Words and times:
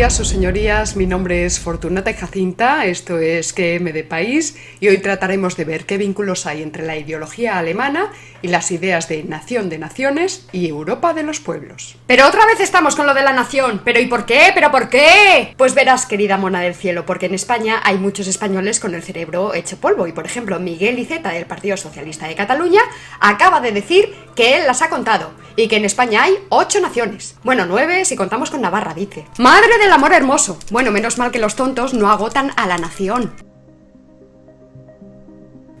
Días, 0.00 0.16
sus 0.16 0.28
señorías. 0.28 0.96
Mi 0.96 1.04
nombre 1.04 1.44
es 1.44 1.60
Fortunata 1.60 2.14
Jacinta, 2.14 2.86
esto 2.86 3.18
es 3.18 3.52
QM 3.52 3.92
de 3.92 4.02
País, 4.02 4.56
y 4.80 4.88
hoy 4.88 4.96
trataremos 4.96 5.58
de 5.58 5.66
ver 5.66 5.84
qué 5.84 5.98
vínculos 5.98 6.46
hay 6.46 6.62
entre 6.62 6.86
la 6.86 6.96
ideología 6.96 7.58
alemana 7.58 8.10
y 8.40 8.48
las 8.48 8.70
ideas 8.70 9.10
de 9.10 9.24
nación 9.24 9.68
de 9.68 9.76
naciones 9.76 10.48
y 10.52 10.66
Europa 10.66 11.12
de 11.12 11.22
los 11.22 11.40
pueblos. 11.40 11.96
Pero 12.06 12.26
otra 12.26 12.46
vez 12.46 12.60
estamos 12.60 12.96
con 12.96 13.04
lo 13.04 13.12
de 13.12 13.20
la 13.20 13.34
nación. 13.34 13.82
¿Pero 13.84 14.00
y 14.00 14.06
por 14.06 14.24
qué? 14.24 14.52
¿Pero 14.54 14.70
por 14.70 14.88
qué? 14.88 15.52
Pues 15.58 15.74
verás, 15.74 16.06
querida 16.06 16.38
mona 16.38 16.62
del 16.62 16.74
cielo, 16.74 17.04
porque 17.04 17.26
en 17.26 17.34
España 17.34 17.82
hay 17.84 17.98
muchos 17.98 18.26
españoles 18.26 18.80
con 18.80 18.94
el 18.94 19.02
cerebro 19.02 19.52
hecho 19.52 19.76
polvo, 19.76 20.06
y 20.06 20.12
por 20.12 20.24
ejemplo, 20.24 20.58
Miguel 20.58 20.98
Iceta 20.98 21.28
del 21.28 21.44
Partido 21.44 21.76
Socialista 21.76 22.26
de 22.26 22.36
Cataluña 22.36 22.80
acaba 23.20 23.60
de 23.60 23.72
decir 23.72 24.14
que 24.34 24.56
él 24.56 24.66
las 24.66 24.80
ha 24.80 24.88
contado 24.88 25.32
y 25.56 25.68
que 25.68 25.76
en 25.76 25.84
España 25.84 26.22
hay 26.22 26.34
ocho 26.48 26.80
naciones. 26.80 27.36
Bueno, 27.42 27.66
nueve 27.66 28.06
si 28.06 28.16
contamos 28.16 28.50
con 28.50 28.62
Navarra, 28.62 28.94
dice. 28.94 29.26
¡Madre 29.36 29.76
del 29.90 29.96
amor 29.96 30.12
hermoso! 30.12 30.56
Bueno, 30.70 30.92
menos 30.92 31.18
mal 31.18 31.32
que 31.32 31.40
los 31.40 31.56
tontos 31.56 31.94
no 31.94 32.12
agotan 32.12 32.52
a 32.56 32.68
la 32.68 32.78
nación. 32.78 33.32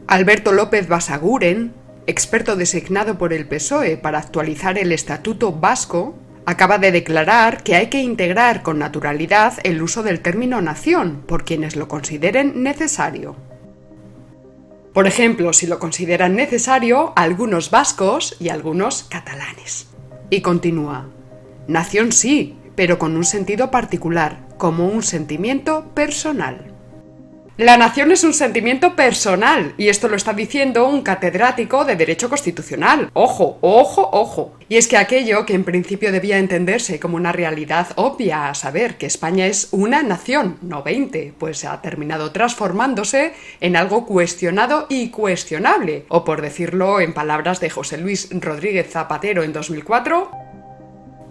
Alberto 0.08 0.50
López 0.50 0.88
Basaguren, 0.88 1.72
experto 2.08 2.56
designado 2.56 3.18
por 3.18 3.32
el 3.32 3.46
PSOE 3.46 3.96
para 3.98 4.18
actualizar 4.18 4.78
el 4.78 4.90
Estatuto 4.90 5.52
Vasco, 5.52 6.16
acaba 6.44 6.78
de 6.78 6.90
declarar 6.90 7.62
que 7.62 7.76
hay 7.76 7.86
que 7.86 8.02
integrar 8.02 8.64
con 8.64 8.80
naturalidad 8.80 9.58
el 9.62 9.80
uso 9.80 10.02
del 10.02 10.18
término 10.18 10.60
nación 10.60 11.22
por 11.28 11.44
quienes 11.44 11.76
lo 11.76 11.86
consideren 11.86 12.64
necesario. 12.64 13.36
Por 14.92 15.06
ejemplo, 15.06 15.52
si 15.52 15.68
lo 15.68 15.78
consideran 15.78 16.34
necesario 16.34 17.12
algunos 17.14 17.70
vascos 17.70 18.34
y 18.40 18.48
algunos 18.48 19.04
catalanes. 19.04 19.86
Y 20.30 20.40
continúa. 20.40 21.06
Nación 21.68 22.10
sí, 22.10 22.56
pero 22.76 22.98
con 22.98 23.16
un 23.16 23.24
sentido 23.24 23.70
particular, 23.70 24.40
como 24.58 24.86
un 24.86 25.02
sentimiento 25.02 25.90
personal. 25.94 26.70
La 27.60 27.76
nación 27.76 28.10
es 28.10 28.24
un 28.24 28.32
sentimiento 28.32 28.96
personal, 28.96 29.74
y 29.76 29.90
esto 29.90 30.08
lo 30.08 30.16
está 30.16 30.32
diciendo 30.32 30.88
un 30.88 31.02
catedrático 31.02 31.84
de 31.84 31.94
Derecho 31.94 32.30
Constitucional. 32.30 33.10
Ojo, 33.12 33.58
ojo, 33.60 34.08
ojo. 34.12 34.54
Y 34.70 34.78
es 34.78 34.88
que 34.88 34.96
aquello 34.96 35.44
que 35.44 35.52
en 35.52 35.64
principio 35.64 36.10
debía 36.10 36.38
entenderse 36.38 36.98
como 36.98 37.16
una 37.16 37.32
realidad 37.32 37.88
obvia, 37.96 38.48
a 38.48 38.54
saber 38.54 38.96
que 38.96 39.04
España 39.04 39.44
es 39.44 39.68
una 39.72 40.02
nación, 40.02 40.56
no 40.62 40.82
20, 40.82 41.34
pues 41.38 41.66
ha 41.66 41.82
terminado 41.82 42.32
transformándose 42.32 43.34
en 43.60 43.76
algo 43.76 44.06
cuestionado 44.06 44.86
y 44.88 45.10
cuestionable, 45.10 46.06
o 46.08 46.24
por 46.24 46.40
decirlo 46.40 47.02
en 47.02 47.12
palabras 47.12 47.60
de 47.60 47.68
José 47.68 47.98
Luis 47.98 48.30
Rodríguez 48.32 48.90
Zapatero 48.90 49.42
en 49.42 49.52
2004, 49.52 50.30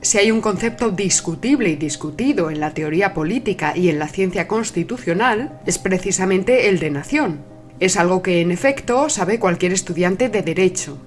si 0.01 0.17
hay 0.17 0.31
un 0.31 0.41
concepto 0.41 0.91
discutible 0.91 1.69
y 1.69 1.75
discutido 1.75 2.49
en 2.49 2.59
la 2.59 2.73
teoría 2.73 3.13
política 3.13 3.73
y 3.75 3.89
en 3.89 3.99
la 3.99 4.07
ciencia 4.07 4.47
constitucional, 4.47 5.59
es 5.65 5.77
precisamente 5.77 6.69
el 6.69 6.79
de 6.79 6.89
nación. 6.89 7.41
Es 7.79 7.97
algo 7.97 8.21
que, 8.21 8.41
en 8.41 8.51
efecto, 8.51 9.09
sabe 9.09 9.39
cualquier 9.39 9.73
estudiante 9.73 10.29
de 10.29 10.41
derecho. 10.41 10.97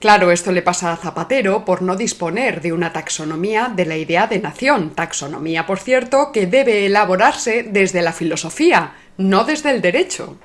Claro, 0.00 0.30
esto 0.30 0.52
le 0.52 0.62
pasa 0.62 0.92
a 0.92 0.96
Zapatero 0.96 1.64
por 1.64 1.82
no 1.82 1.96
disponer 1.96 2.60
de 2.62 2.72
una 2.72 2.92
taxonomía 2.92 3.72
de 3.74 3.84
la 3.84 3.96
idea 3.96 4.28
de 4.28 4.38
nación, 4.38 4.90
taxonomía, 4.94 5.66
por 5.66 5.78
cierto, 5.78 6.30
que 6.32 6.46
debe 6.46 6.86
elaborarse 6.86 7.64
desde 7.64 8.02
la 8.02 8.12
filosofía, 8.12 8.94
no 9.16 9.44
desde 9.44 9.70
el 9.70 9.82
derecho. 9.82 10.38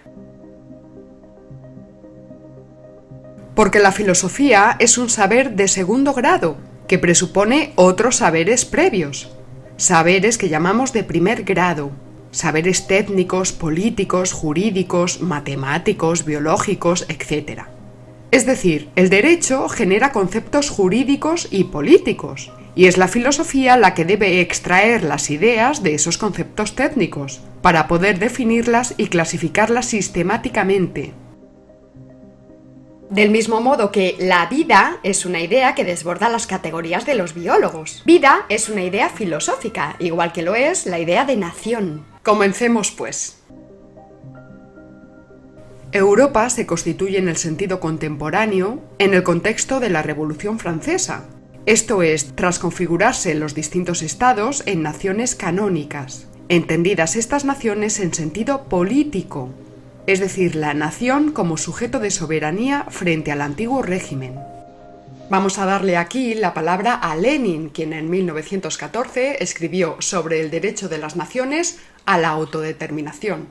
Porque 3.56 3.80
la 3.80 3.92
filosofía 3.92 4.76
es 4.80 4.98
un 4.98 5.10
saber 5.10 5.52
de 5.52 5.67
segundo 5.67 6.14
grado, 6.14 6.58
que 6.93 6.99
presupone 6.99 7.73
otros 7.73 8.17
saberes 8.17 8.65
previos, 8.65 9.31
saberes 9.77 10.37
que 10.37 10.48
llamamos 10.48 10.93
de 10.93 11.04
primer 11.04 11.42
grado, 11.42 11.89
saberes 12.30 12.86
técnicos, 12.86 13.52
políticos, 13.52 14.31
jurídicos, 14.31 15.20
matemáticos, 15.20 16.23
biológicos, 16.23 17.08
etc. 17.09 17.64
Es 18.30 18.45
decir, 18.45 18.89
el 18.95 19.09
derecho 19.09 19.70
genera 19.70 20.11
conceptos 20.11 20.70
jurídicos 20.70 21.48
y 21.49 21.64
políticos, 21.64 22.52
y 22.76 22.86
es 22.86 22.99
la 22.99 23.08
filosofía 23.08 23.76
la 23.76 23.95
que 23.95 24.05
debe 24.05 24.39
extraer 24.39 25.03
las 25.03 25.32
ideas 25.32 25.82
de 25.82 25.95
esos 25.95 26.20
conceptos 26.20 26.76
técnicos, 26.76 27.42
para 27.64 27.87
poder 27.87 28.20
definirlas 28.20 28.93
y 28.98 29.08
clasificarlas 29.08 29.87
sistemáticamente, 29.87 31.14
del 33.14 33.30
mismo 33.30 33.62
modo 33.62 33.92
que 33.92 34.16
la 34.20 34.48
vida 34.48 34.98
es 35.04 35.26
una 35.26 35.40
idea 35.40 35.76
que 35.76 35.86
desborda 35.86 36.30
las 36.30 36.48
categorías 36.48 37.06
de 37.06 37.14
los 37.14 37.36
biólogos. 37.36 38.02
Vida 38.06 38.46
es 38.50 38.70
una 38.70 38.84
idea 38.84 39.10
filosófica, 39.10 39.96
igual 40.00 40.34
que 40.34 40.42
lo 40.42 40.56
es 40.56 40.88
la 40.88 40.98
idea 40.98 41.24
de 41.24 41.38
nación. 41.38 42.06
Comencemos 42.24 42.90
pues. 42.90 43.38
Europa 45.92 46.50
se 46.50 46.66
constituye 46.66 47.20
en 47.20 47.30
el 47.30 47.38
sentido 47.38 47.80
contemporáneo 47.80 48.82
en 48.98 49.14
el 49.14 49.22
contexto 49.22 49.80
de 49.80 49.92
la 49.92 50.02
Revolución 50.02 50.58
Francesa, 50.58 51.26
esto 51.68 52.02
es, 52.02 52.36
tras 52.36 52.58
configurarse 52.58 53.36
los 53.36 53.54
distintos 53.54 54.02
estados 54.02 54.64
en 54.66 54.82
naciones 54.82 55.36
canónicas, 55.36 56.28
entendidas 56.50 57.16
estas 57.16 57.45
naciones 57.45 58.00
en 58.00 58.14
sentido 58.14 58.64
político, 58.64 59.50
es 60.05 60.19
decir, 60.19 60.55
la 60.55 60.73
nación 60.73 61.31
como 61.31 61.58
sujeto 61.58 61.99
de 61.99 62.11
soberanía 62.11 62.86
frente 62.89 63.31
al 63.31 63.41
antiguo 63.41 63.81
régimen. 63.81 64.39
Vamos 65.30 65.58
a 65.58 65.65
darle 65.65 65.97
aquí 65.97 66.36
la 66.36 66.53
palabra 66.53 66.95
a 66.95 67.15
Lenin, 67.15 67.69
quien 67.69 67.93
en 67.93 68.09
1914 68.09 69.41
escribió 69.41 69.95
sobre 69.99 70.41
el 70.41 70.52
derecho 70.52 70.89
de 70.89 70.97
las 70.97 71.15
naciones 71.15 71.80
a 72.05 72.17
la 72.17 72.30
autodeterminación. 72.30 73.47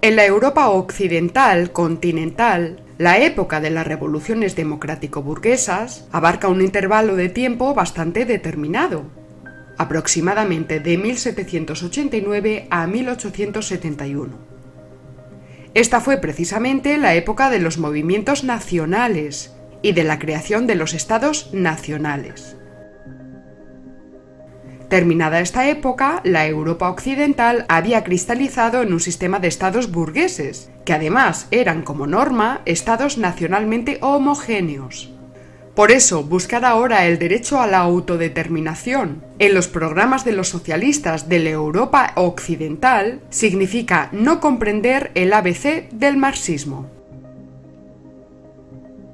En 0.00 0.16
la 0.16 0.24
Europa 0.24 0.68
occidental, 0.68 1.72
continental, 1.72 2.80
la 2.96 3.18
época 3.18 3.60
de 3.60 3.70
las 3.70 3.86
revoluciones 3.86 4.56
democrático-burguesas 4.56 6.06
abarca 6.12 6.48
un 6.48 6.62
intervalo 6.62 7.14
de 7.14 7.28
tiempo 7.28 7.74
bastante 7.74 8.24
determinado, 8.24 9.04
aproximadamente 9.76 10.80
de 10.80 10.96
1789 10.96 12.68
a 12.70 12.86
1871. 12.86 14.45
Esta 15.76 16.00
fue 16.00 16.16
precisamente 16.16 16.96
la 16.96 17.16
época 17.16 17.50
de 17.50 17.58
los 17.58 17.76
movimientos 17.76 18.44
nacionales 18.44 19.54
y 19.82 19.92
de 19.92 20.04
la 20.04 20.18
creación 20.18 20.66
de 20.66 20.74
los 20.74 20.94
estados 20.94 21.52
nacionales. 21.52 22.56
Terminada 24.88 25.40
esta 25.40 25.68
época, 25.68 26.22
la 26.24 26.46
Europa 26.46 26.88
occidental 26.88 27.66
había 27.68 28.04
cristalizado 28.04 28.80
en 28.80 28.94
un 28.94 29.00
sistema 29.00 29.38
de 29.38 29.48
estados 29.48 29.92
burgueses, 29.92 30.70
que 30.86 30.94
además 30.94 31.46
eran 31.50 31.82
como 31.82 32.06
norma 32.06 32.62
estados 32.64 33.18
nacionalmente 33.18 33.98
homogéneos. 34.00 35.12
Por 35.76 35.92
eso, 35.92 36.22
buscar 36.22 36.64
ahora 36.64 37.04
el 37.04 37.18
derecho 37.18 37.60
a 37.60 37.66
la 37.66 37.80
autodeterminación. 37.80 39.22
En 39.38 39.52
los 39.52 39.68
programas 39.68 40.24
de 40.24 40.32
los 40.32 40.48
socialistas 40.48 41.28
de 41.28 41.38
la 41.38 41.50
Europa 41.50 42.12
occidental 42.14 43.20
significa 43.28 44.08
no 44.10 44.40
comprender 44.40 45.10
el 45.14 45.34
ABC 45.34 45.90
del 45.90 46.16
marxismo. 46.16 46.90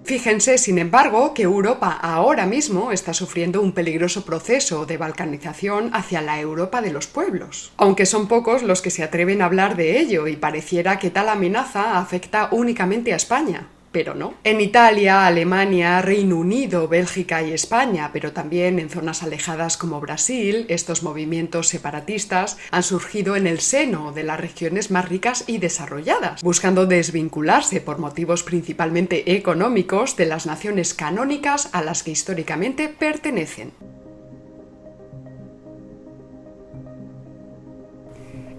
Fíjense, 0.05 0.56
sin 0.56 0.78
embargo, 0.78 1.34
que 1.34 1.43
Europa 1.43 1.99
ahora 2.00 2.47
mismo 2.47 2.93
está 2.93 3.12
sufriendo 3.12 3.61
un 3.61 3.73
peligroso 3.73 4.25
proceso 4.25 4.87
de 4.87 4.99
balcanización 4.99 5.91
hacia 5.93 6.23
la 6.23 6.38
Europa 6.38 6.81
de 6.81 6.93
los 6.93 7.09
pueblos, 7.09 7.73
aunque 7.76 8.06
son 8.06 8.29
pocos 8.29 8.62
los 8.62 8.82
que 8.82 8.91
se 8.91 9.03
atreven 9.03 9.43
a 9.43 9.47
hablar 9.47 9.75
de 9.75 9.99
ello 9.99 10.29
y 10.29 10.37
pareciera 10.37 11.00
que 11.00 11.11
tal 11.11 11.29
amenaza 11.29 11.99
afecta 11.99 12.50
únicamente 12.53 13.12
a 13.12 13.17
España 13.17 13.67
pero 13.93 14.15
no. 14.15 14.35
En 14.43 14.61
Italia, 14.61 15.27
Alemania, 15.27 16.03
Reino 16.03 16.37
Unido, 16.37 16.89
Bélgica 16.89 17.43
y 17.43 17.53
España, 17.53 18.11
pero 18.12 18.33
también 18.33 18.79
en 18.79 18.91
zonas 18.91 19.23
alejadas 19.23 19.77
como 19.77 20.00
Brasil, 20.00 20.67
estos 20.69 21.03
movimientos 21.03 21.69
separatistas 21.69 22.59
han 22.71 22.83
surgido 22.83 23.37
en 23.37 23.47
el 23.47 23.61
seno 23.61 24.12
de 24.12 24.25
las 24.25 24.41
regiones 24.41 24.91
más 24.91 25.09
ricas 25.09 25.44
y 25.47 25.59
desarrolladas, 25.59 26.43
buscando 26.43 26.87
desvincularse 26.87 27.81
por 27.81 27.99
motivos 27.99 28.43
principalmente 28.43 29.37
económicos 29.37 30.17
de 30.17 30.27
las 30.27 30.47
naciones 30.47 30.95
canónicas 30.95 31.69
a 31.73 31.83
las 31.83 32.03
que 32.03 32.11
históricamente 32.11 32.88
pertenecen. 32.88 33.73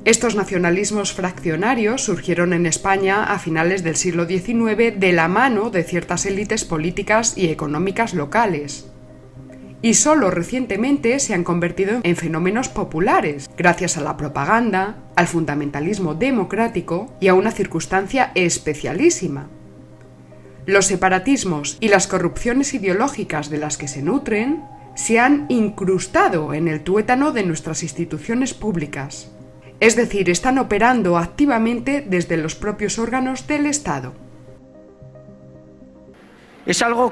Estos 0.05 0.35
nacionalismos 0.35 1.13
fraccionarios 1.13 2.03
surgieron 2.03 2.51
en 2.51 2.65
España 2.65 3.23
a 3.23 3.39
finales 3.39 3.85
del 3.85 3.95
siglo 3.95 4.25
XIX 4.27 4.99
de 4.99 5.13
la 5.13 5.29
mano 5.29 5.69
de 5.69 5.83
ciertas 5.83 6.25
élites 6.25 6.65
políticas 6.65 7.37
y 7.37 7.47
económicas 7.47 8.13
locales. 8.13 8.89
Y 9.81 9.93
solo 9.93 10.29
recientemente 10.29 11.19
se 11.19 11.33
han 11.33 11.45
convertido 11.45 12.01
en 12.03 12.17
fenómenos 12.17 12.67
populares, 12.67 13.49
gracias 13.57 13.97
a 13.97 14.01
la 14.01 14.17
propaganda, 14.17 14.97
al 15.15 15.27
fundamentalismo 15.27 16.15
democrático 16.15 17.13
y 17.21 17.29
a 17.29 17.33
una 17.33 17.51
circunstancia 17.51 18.33
especialísima. 18.35 19.47
Los 20.65 20.85
separatismos 20.85 21.77
y 21.79 21.87
las 21.87 22.07
corrupciones 22.07 22.73
ideológicas 22.73 23.49
de 23.49 23.57
las 23.57 23.77
que 23.77 23.87
se 23.87 24.01
nutren 24.01 24.63
se 24.95 25.19
han 25.19 25.45
incrustado 25.47 26.53
en 26.53 26.67
el 26.67 26.81
tuétano 26.81 27.31
de 27.31 27.43
nuestras 27.43 27.83
instituciones 27.83 28.53
públicas. 28.53 29.29
Es 29.83 29.97
decir, 29.97 30.29
están 30.29 30.59
operando 30.59 31.17
activamente 31.17 32.05
desde 32.07 32.37
los 32.37 32.55
propios 32.55 32.97
órganos 32.97 33.47
del 33.47 33.65
Estado. 33.65 34.13
Es 36.65 36.81
algo 36.81 37.11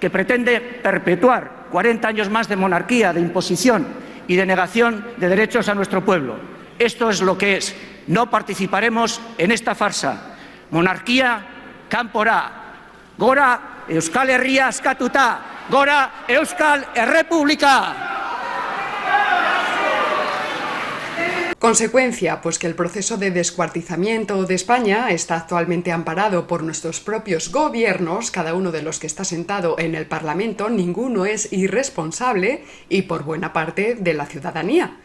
que 0.00 0.10
pretende 0.10 0.60
perpetuar 0.60 1.66
40 1.70 2.08
años 2.08 2.28
más 2.28 2.48
de 2.48 2.56
monarquía, 2.56 3.12
de 3.12 3.20
imposición 3.20 3.86
y 4.26 4.34
de 4.34 4.46
negación 4.46 5.06
de 5.16 5.28
derechos 5.28 5.68
a 5.68 5.76
nuestro 5.76 6.04
pueblo. 6.04 6.34
Esto 6.76 7.08
es 7.08 7.22
lo 7.22 7.38
que 7.38 7.58
es. 7.58 7.72
No 8.08 8.28
participaremos 8.28 9.20
en 9.38 9.52
esta 9.52 9.76
farsa. 9.76 10.34
Monarquía, 10.72 11.46
campora. 11.88 12.50
Gora, 13.16 13.84
Euskal 13.86 14.30
Herria 14.30 14.66
askatuta. 14.66 15.40
Gora, 15.70 16.24
Euskal 16.26 16.84
Errepublika. 16.96 18.07
Consecuencia, 21.58 22.40
pues 22.40 22.56
que 22.56 22.68
el 22.68 22.76
proceso 22.76 23.16
de 23.16 23.32
descuartizamiento 23.32 24.44
de 24.44 24.54
España 24.54 25.10
está 25.10 25.34
actualmente 25.34 25.90
amparado 25.90 26.46
por 26.46 26.62
nuestros 26.62 27.00
propios 27.00 27.50
gobiernos, 27.50 28.30
cada 28.30 28.54
uno 28.54 28.70
de 28.70 28.82
los 28.82 29.00
que 29.00 29.08
está 29.08 29.24
sentado 29.24 29.74
en 29.76 29.96
el 29.96 30.06
Parlamento, 30.06 30.70
ninguno 30.70 31.26
es 31.26 31.52
irresponsable 31.52 32.62
y 32.88 33.02
por 33.02 33.24
buena 33.24 33.52
parte 33.52 33.96
de 33.96 34.14
la 34.14 34.26
ciudadanía. 34.26 35.00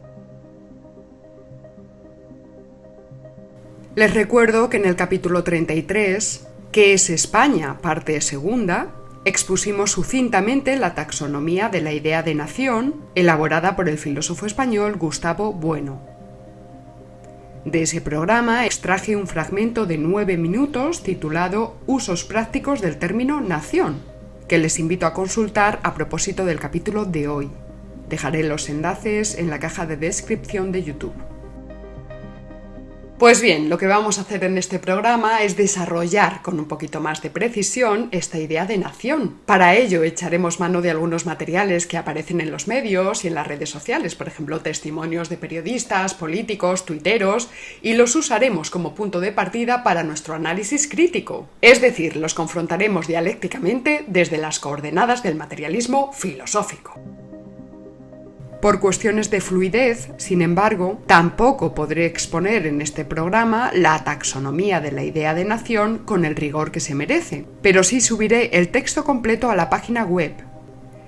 Les 3.95 4.13
recuerdo 4.13 4.69
que 4.69 4.77
en 4.77 4.85
el 4.85 4.95
capítulo 4.95 5.43
33, 5.43 6.47
que 6.71 6.93
es 6.93 7.09
España, 7.09 7.79
parte 7.79 8.21
segunda, 8.21 8.93
expusimos 9.25 9.91
sucintamente 9.91 10.75
la 10.75 10.93
taxonomía 10.93 11.69
de 11.69 11.81
la 11.81 11.93
idea 11.93 12.21
de 12.21 12.35
nación, 12.35 13.01
elaborada 13.15 13.75
por 13.75 13.89
el 13.89 13.97
filósofo 13.97 14.45
español 14.45 14.97
Gustavo 14.97 15.51
Bueno. 15.51 16.12
De 17.65 17.81
ese 17.81 18.01
programa 18.01 18.65
extraje 18.65 19.15
un 19.15 19.25
fragmento 19.25 19.85
de 19.85 19.97
nueve 19.97 20.35
minutos 20.35 21.01
titulado 21.01 21.77
Usos 21.87 22.25
prácticos 22.25 22.81
del 22.81 22.97
término 22.97 23.39
nación, 23.39 24.01
que 24.49 24.57
les 24.57 24.79
invito 24.79 25.05
a 25.05 25.13
consultar 25.13 25.79
a 25.83 25.93
propósito 25.93 26.43
del 26.43 26.59
capítulo 26.59 27.05
de 27.05 27.29
hoy. 27.29 27.49
Dejaré 28.09 28.43
los 28.43 28.67
enlaces 28.67 29.37
en 29.37 29.49
la 29.49 29.59
caja 29.59 29.85
de 29.85 29.95
descripción 29.95 30.73
de 30.73 30.83
YouTube. 30.83 31.13
Pues 33.23 33.39
bien, 33.39 33.69
lo 33.69 33.77
que 33.77 33.87
vamos 33.87 34.17
a 34.17 34.23
hacer 34.23 34.43
en 34.43 34.57
este 34.57 34.79
programa 34.79 35.43
es 35.43 35.55
desarrollar 35.55 36.41
con 36.41 36.59
un 36.59 36.65
poquito 36.65 36.99
más 36.99 37.21
de 37.21 37.29
precisión 37.29 38.09
esta 38.11 38.37
idea 38.37 38.65
de 38.65 38.77
nación. 38.77 39.37
Para 39.45 39.75
ello 39.75 40.03
echaremos 40.03 40.59
mano 40.59 40.81
de 40.81 40.91
algunos 40.91 41.25
materiales 41.25 41.87
que 41.87 41.95
aparecen 41.95 42.41
en 42.41 42.51
los 42.51 42.67
medios 42.67 43.23
y 43.23 43.29
en 43.29 43.35
las 43.35 43.47
redes 43.47 43.69
sociales, 43.69 44.15
por 44.15 44.27
ejemplo, 44.27 44.59
testimonios 44.59 45.29
de 45.29 45.37
periodistas, 45.37 46.13
políticos, 46.13 46.85
tuiteros, 46.85 47.49
y 47.81 47.93
los 47.93 48.13
usaremos 48.17 48.69
como 48.69 48.93
punto 48.93 49.21
de 49.21 49.31
partida 49.31 49.83
para 49.83 50.03
nuestro 50.03 50.33
análisis 50.33 50.89
crítico. 50.89 51.47
Es 51.61 51.79
decir, 51.79 52.17
los 52.17 52.33
confrontaremos 52.33 53.07
dialécticamente 53.07 54.03
desde 54.05 54.37
las 54.37 54.59
coordenadas 54.59 55.23
del 55.23 55.35
materialismo 55.35 56.11
filosófico. 56.11 57.22
Por 58.63 58.79
cuestiones 58.79 59.29
de 59.29 59.41
fluidez, 59.41 60.07
sin 60.15 60.41
embargo, 60.41 61.01
tampoco 61.05 61.75
podré 61.75 62.05
exponer 62.05 62.65
en 62.65 62.79
este 62.79 63.03
programa 63.03 63.71
la 63.73 64.01
taxonomía 64.05 64.79
de 64.79 64.93
la 64.93 65.03
idea 65.03 65.33
de 65.33 65.43
nación 65.43 65.97
con 65.97 66.23
el 66.23 66.37
rigor 66.37 66.71
que 66.71 66.79
se 66.79 66.95
merece, 66.95 67.45
pero 67.61 67.83
sí 67.83 67.99
subiré 67.99 68.57
el 68.57 68.69
texto 68.69 69.03
completo 69.03 69.51
a 69.51 69.57
la 69.57 69.69
página 69.69 70.05
web. 70.05 70.31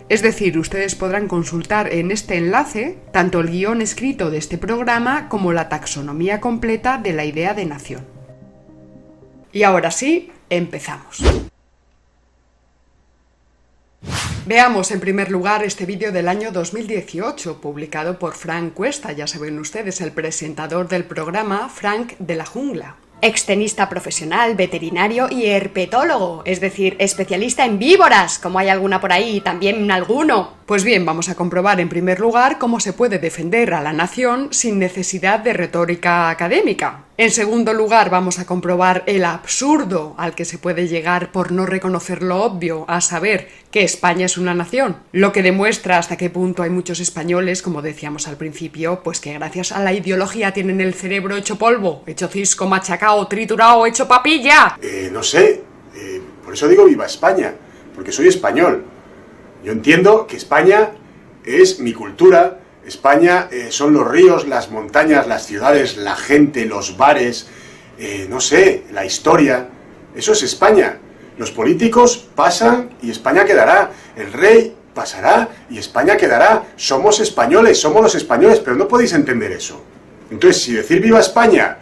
Es 0.09 0.21
decir, 0.21 0.59
ustedes 0.59 0.95
podrán 0.95 1.29
consultar 1.29 1.93
en 1.93 2.11
este 2.11 2.35
enlace 2.35 2.97
tanto 3.13 3.39
el 3.39 3.49
guion 3.49 3.81
escrito 3.81 4.29
de 4.29 4.37
este 4.37 4.57
programa 4.57 5.29
como 5.29 5.53
la 5.53 5.69
taxonomía 5.69 6.41
completa 6.41 6.97
de 6.97 7.13
la 7.13 7.23
idea 7.23 7.53
de 7.53 7.65
nación. 7.67 8.05
Y 9.53 9.63
ahora 9.63 9.91
sí, 9.91 10.29
empezamos. 10.49 11.23
Veamos 14.47 14.91
en 14.91 14.99
primer 14.99 15.31
lugar 15.31 15.63
este 15.63 15.87
vídeo 15.87 16.11
del 16.11 16.27
año 16.27 16.51
2018, 16.51 17.61
publicado 17.61 18.19
por 18.19 18.35
Frank 18.35 18.75
Cuesta, 18.75 19.11
ya 19.11 19.25
saben 19.25 19.57
ustedes, 19.57 20.01
el 20.01 20.11
presentador 20.11 20.87
del 20.87 21.03
programa 21.03 21.67
Frank 21.67 22.13
de 22.19 22.35
la 22.35 22.45
Jungla. 22.45 22.97
Extenista 23.23 23.89
profesional, 23.89 24.53
veterinario 24.53 25.29
y 25.31 25.47
herpetólogo, 25.47 26.43
es 26.45 26.59
decir, 26.59 26.95
especialista 26.99 27.65
en 27.65 27.79
víboras, 27.79 28.37
como 28.37 28.59
hay 28.59 28.69
alguna 28.69 29.01
por 29.01 29.11
ahí, 29.11 29.41
también 29.41 29.89
alguno. 29.89 30.53
Pues 30.65 30.83
bien, 30.83 31.05
vamos 31.05 31.29
a 31.29 31.35
comprobar 31.35 31.79
en 31.79 31.89
primer 31.89 32.19
lugar 32.19 32.57
cómo 32.57 32.79
se 32.79 32.91
puede 32.91 33.19
defender 33.19 33.75
a 33.75 33.83
la 33.83 33.93
nación 33.93 34.47
sin 34.49 34.79
necesidad 34.79 35.39
de 35.39 35.53
retórica 35.53 36.31
académica. 36.31 37.03
En 37.17 37.29
segundo 37.29 37.71
lugar, 37.71 38.09
vamos 38.09 38.39
a 38.39 38.47
comprobar 38.47 39.03
el 39.05 39.25
absurdo 39.25 40.15
al 40.17 40.33
que 40.33 40.43
se 40.43 40.57
puede 40.57 40.87
llegar 40.87 41.31
por 41.31 41.51
no 41.51 41.67
reconocer 41.67 42.23
lo 42.23 42.41
obvio, 42.41 42.83
a 42.87 42.99
saber 43.01 43.47
que 43.69 43.83
España 43.83 44.25
es 44.25 44.39
una 44.39 44.55
nación, 44.55 44.97
lo 45.11 45.31
que 45.31 45.43
demuestra 45.43 45.99
hasta 45.99 46.17
qué 46.17 46.31
punto 46.31 46.63
hay 46.63 46.71
muchos 46.71 46.99
españoles, 46.99 47.61
como 47.61 47.83
decíamos 47.83 48.27
al 48.27 48.37
principio, 48.37 49.01
pues 49.03 49.19
que 49.19 49.33
gracias 49.33 49.71
a 49.71 49.83
la 49.83 49.93
ideología 49.93 50.51
tienen 50.51 50.81
el 50.81 50.95
cerebro 50.95 51.35
hecho 51.35 51.59
polvo, 51.59 52.01
hecho 52.07 52.27
cisco, 52.27 52.65
machacao, 52.65 53.27
triturado, 53.27 53.85
hecho 53.85 54.07
papilla. 54.07 54.79
Eh, 54.81 55.11
no 55.13 55.21
sé, 55.21 55.61
eh, 55.95 56.21
por 56.43 56.55
eso 56.55 56.67
digo 56.67 56.85
viva 56.85 57.05
España, 57.05 57.53
porque 57.93 58.11
soy 58.11 58.29
español. 58.29 58.94
Yo 59.65 59.71
entiendo 59.71 60.27
que 60.27 60.37
España 60.37 60.91
es 61.43 61.79
mi 61.79 61.91
cultura, 61.91 62.59
España 62.85 63.49
eh, 63.51 63.69
son 63.71 63.93
los 63.93 64.07
ríos, 64.07 64.47
las 64.47 64.69
montañas, 64.69 65.25
las 65.25 65.47
ciudades, 65.47 65.97
la 65.97 66.15
gente, 66.15 66.65
los 66.65 66.97
bares, 66.97 67.47
eh, 67.97 68.27
no 68.29 68.39
sé, 68.39 68.83
la 68.93 69.05
historia. 69.05 69.67
Eso 70.15 70.33
es 70.33 70.43
España. 70.43 70.99
Los 71.39 71.49
políticos 71.49 72.29
pasan 72.35 72.91
y 73.01 73.09
España 73.09 73.43
quedará. 73.43 73.89
El 74.15 74.31
rey 74.33 74.75
pasará 74.93 75.49
y 75.67 75.79
España 75.79 76.15
quedará. 76.15 76.67
Somos 76.75 77.19
españoles, 77.19 77.79
somos 77.79 78.03
los 78.03 78.13
españoles, 78.13 78.59
pero 78.59 78.75
no 78.75 78.87
podéis 78.87 79.13
entender 79.13 79.51
eso. 79.51 79.81
Entonces, 80.29 80.61
si 80.61 80.73
decir 80.73 81.01
viva 81.01 81.19
España, 81.19 81.79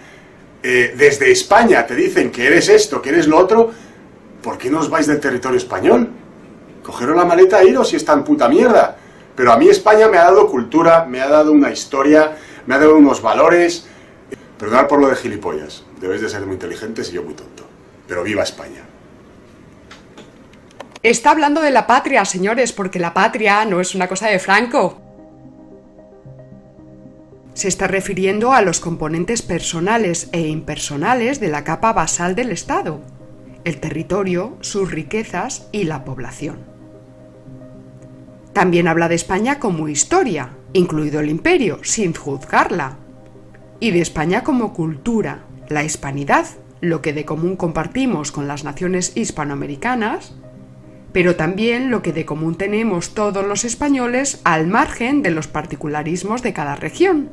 eh, 0.64 0.96
desde 0.98 1.34
España 1.34 1.86
te 1.86 1.96
dicen 1.96 2.32
que 2.32 2.48
eres 2.48 2.70
esto, 2.70 3.02
que 3.02 3.10
eres 3.10 3.28
lo 3.28 3.38
otro, 3.38 3.74
¿por 4.42 4.58
qué 4.58 4.70
no 4.70 4.80
os 4.80 4.90
vais 4.90 5.06
del 5.06 5.20
territorio 5.20 5.58
español? 5.58 6.23
Cogeros 6.84 7.16
la 7.16 7.26
maleta 7.26 7.62
e 7.62 7.70
iros 7.70 7.90
si 7.90 7.96
es 7.96 8.06
tan 8.06 8.24
puta 8.24 8.48
mierda. 8.50 8.98
Pero 9.36 9.52
a 9.52 9.58
mí 9.58 9.68
España 9.70 10.08
me 10.08 10.18
ha 10.18 10.26
dado 10.26 10.48
cultura, 10.48 11.06
me 11.06 11.22
ha 11.22 11.28
dado 11.28 11.52
una 11.52 11.72
historia, 11.72 12.38
me 12.68 12.76
ha 12.76 12.80
dado 12.80 12.96
unos 12.96 13.22
valores. 13.22 13.88
Perdonad 14.60 14.88
por 14.88 15.00
lo 15.00 15.08
de 15.08 15.16
gilipollas. 15.16 15.84
Debéis 16.00 16.22
de 16.22 16.30
ser 16.30 16.46
muy 16.46 16.54
inteligentes 16.54 17.10
y 17.10 17.14
yo 17.14 17.24
muy 17.24 17.34
tonto. 17.34 17.64
Pero 18.08 18.24
viva 18.24 18.44
España. 18.44 18.84
Está 21.02 21.32
hablando 21.32 21.62
de 21.62 21.72
la 21.72 21.88
patria, 21.88 22.24
señores, 22.24 22.72
porque 22.72 23.00
la 23.00 23.14
patria 23.14 23.66
no 23.66 23.82
es 23.82 23.96
una 23.96 24.08
cosa 24.08 24.28
de 24.28 24.40
Franco. 24.40 25.02
Se 27.54 27.68
está 27.68 27.88
refiriendo 27.88 28.54
a 28.54 28.62
los 28.62 28.80
componentes 28.80 29.42
personales 29.42 30.30
e 30.32 30.42
impersonales 30.42 31.40
de 31.40 31.50
la 31.50 31.64
capa 31.64 31.94
basal 31.94 32.36
del 32.36 32.52
Estado, 32.52 33.02
el 33.64 33.80
territorio, 33.80 34.58
sus 34.62 34.92
riquezas 34.92 35.68
y 35.72 35.84
la 35.84 36.04
población. 36.06 36.73
También 38.54 38.88
habla 38.88 39.10
de 39.10 39.16
España 39.16 39.60
como 39.60 39.90
historia, 39.90 40.50
incluido 40.74 41.20
el 41.20 41.30
imperio, 41.30 41.80
sin 41.82 42.14
juzgarla. 42.14 42.98
Y 43.80 43.92
de 43.92 44.02
España 44.02 44.44
como 44.44 44.74
cultura, 44.74 45.40
la 45.70 45.84
hispanidad, 45.84 46.46
lo 46.80 47.02
que 47.02 47.14
de 47.14 47.26
común 47.26 47.56
compartimos 47.56 48.32
con 48.32 48.48
las 48.48 48.64
naciones 48.64 49.16
hispanoamericanas, 49.16 50.36
pero 51.14 51.36
también 51.36 51.92
lo 51.92 52.02
que 52.02 52.14
de 52.14 52.26
común 52.26 52.56
tenemos 52.56 53.14
todos 53.14 53.46
los 53.46 53.64
españoles 53.66 54.42
al 54.44 54.68
margen 54.68 55.22
de 55.22 55.32
los 55.32 55.48
particularismos 55.48 56.42
de 56.42 56.54
cada 56.54 56.76
región. 56.76 57.30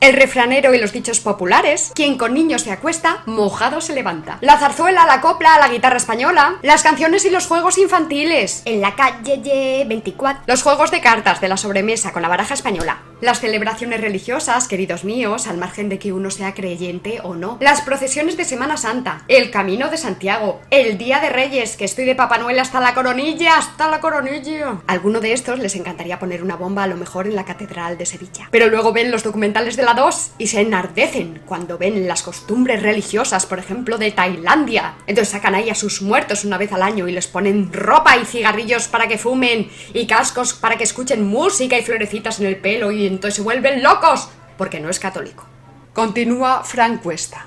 El 0.00 0.12
refranero 0.12 0.74
y 0.74 0.78
los 0.78 0.92
dichos 0.92 1.20
populares, 1.20 1.92
quien 1.94 2.18
con 2.18 2.34
niños 2.34 2.62
se 2.62 2.72
acuesta, 2.72 3.22
mojado 3.26 3.80
se 3.80 3.94
levanta. 3.94 4.38
La 4.42 4.58
zarzuela, 4.58 5.06
la 5.06 5.20
copla, 5.20 5.58
la 5.58 5.68
guitarra 5.68 5.96
española, 5.96 6.58
las 6.62 6.82
canciones 6.82 7.24
y 7.24 7.30
los 7.30 7.46
juegos 7.46 7.78
infantiles. 7.78 8.62
En 8.66 8.80
la 8.80 8.94
calle 8.94 9.84
24. 9.86 10.44
Los 10.46 10.62
juegos 10.62 10.90
de 10.90 11.00
cartas 11.00 11.40
de 11.40 11.48
la 11.48 11.56
sobremesa 11.56 12.12
con 12.12 12.22
la 12.22 12.28
baraja 12.28 12.54
española. 12.54 12.98
Las 13.22 13.40
celebraciones 13.40 14.02
religiosas, 14.02 14.68
queridos 14.68 15.04
míos, 15.04 15.46
al 15.46 15.56
margen 15.56 15.88
de 15.88 15.98
que 15.98 16.12
uno 16.12 16.30
sea 16.30 16.52
creyente 16.52 17.20
o 17.22 17.34
no. 17.34 17.56
Las 17.60 17.80
procesiones 17.80 18.36
de 18.36 18.44
Semana 18.44 18.76
Santa. 18.76 19.22
El 19.28 19.50
Camino 19.50 19.88
de 19.88 19.96
Santiago. 19.96 20.60
El 20.70 20.98
Día 20.98 21.20
de 21.20 21.30
Reyes, 21.30 21.76
que 21.76 21.86
estoy 21.86 22.04
de 22.04 22.14
Papá 22.14 22.36
Noel 22.36 22.58
hasta 22.58 22.80
la 22.80 22.92
coronilla, 22.92 23.56
hasta 23.56 23.88
la 23.88 24.00
coronilla. 24.00 24.78
alguno 24.86 25.20
de 25.20 25.32
estos 25.32 25.58
les 25.58 25.74
encantaría 25.76 26.18
poner 26.18 26.42
una 26.42 26.56
bomba 26.56 26.82
a 26.82 26.86
lo 26.86 26.96
mejor 26.96 27.26
en 27.26 27.36
la 27.36 27.46
Catedral 27.46 27.96
de 27.96 28.04
Sevilla. 28.04 28.48
Pero 28.50 28.68
luego 28.68 28.92
ven 28.92 29.10
los 29.10 29.22
documentales 29.22 29.76
de 29.76 29.85
la 29.86 29.94
2 29.94 30.32
y 30.38 30.48
se 30.48 30.60
enardecen 30.60 31.40
cuando 31.46 31.78
ven 31.78 32.06
las 32.06 32.22
costumbres 32.22 32.82
religiosas, 32.82 33.46
por 33.46 33.58
ejemplo, 33.58 33.96
de 33.96 34.10
Tailandia. 34.10 34.96
Entonces 35.06 35.32
sacan 35.32 35.54
ahí 35.54 35.70
a 35.70 35.74
sus 35.74 36.02
muertos 36.02 36.44
una 36.44 36.58
vez 36.58 36.72
al 36.72 36.82
año 36.82 37.08
y 37.08 37.12
les 37.12 37.26
ponen 37.26 37.72
ropa 37.72 38.16
y 38.16 38.26
cigarrillos 38.26 38.88
para 38.88 39.08
que 39.08 39.16
fumen 39.16 39.70
y 39.94 40.06
cascos 40.06 40.52
para 40.52 40.76
que 40.76 40.84
escuchen 40.84 41.26
música 41.26 41.78
y 41.78 41.82
florecitas 41.82 42.40
en 42.40 42.46
el 42.46 42.56
pelo 42.56 42.90
y 42.90 43.06
entonces 43.06 43.36
se 43.36 43.42
vuelven 43.42 43.82
locos 43.82 44.28
porque 44.58 44.80
no 44.80 44.90
es 44.90 44.98
católico. 44.98 45.46
Continúa 45.92 46.62
Frank 46.64 47.02
Cuesta. 47.02 47.46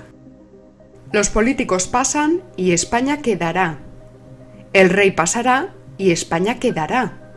Los 1.12 1.28
políticos 1.28 1.86
pasan 1.88 2.42
y 2.56 2.72
España 2.72 3.20
quedará. 3.20 3.78
El 4.72 4.90
rey 4.90 5.10
pasará 5.10 5.74
y 5.98 6.10
España 6.12 6.58
quedará. 6.58 7.29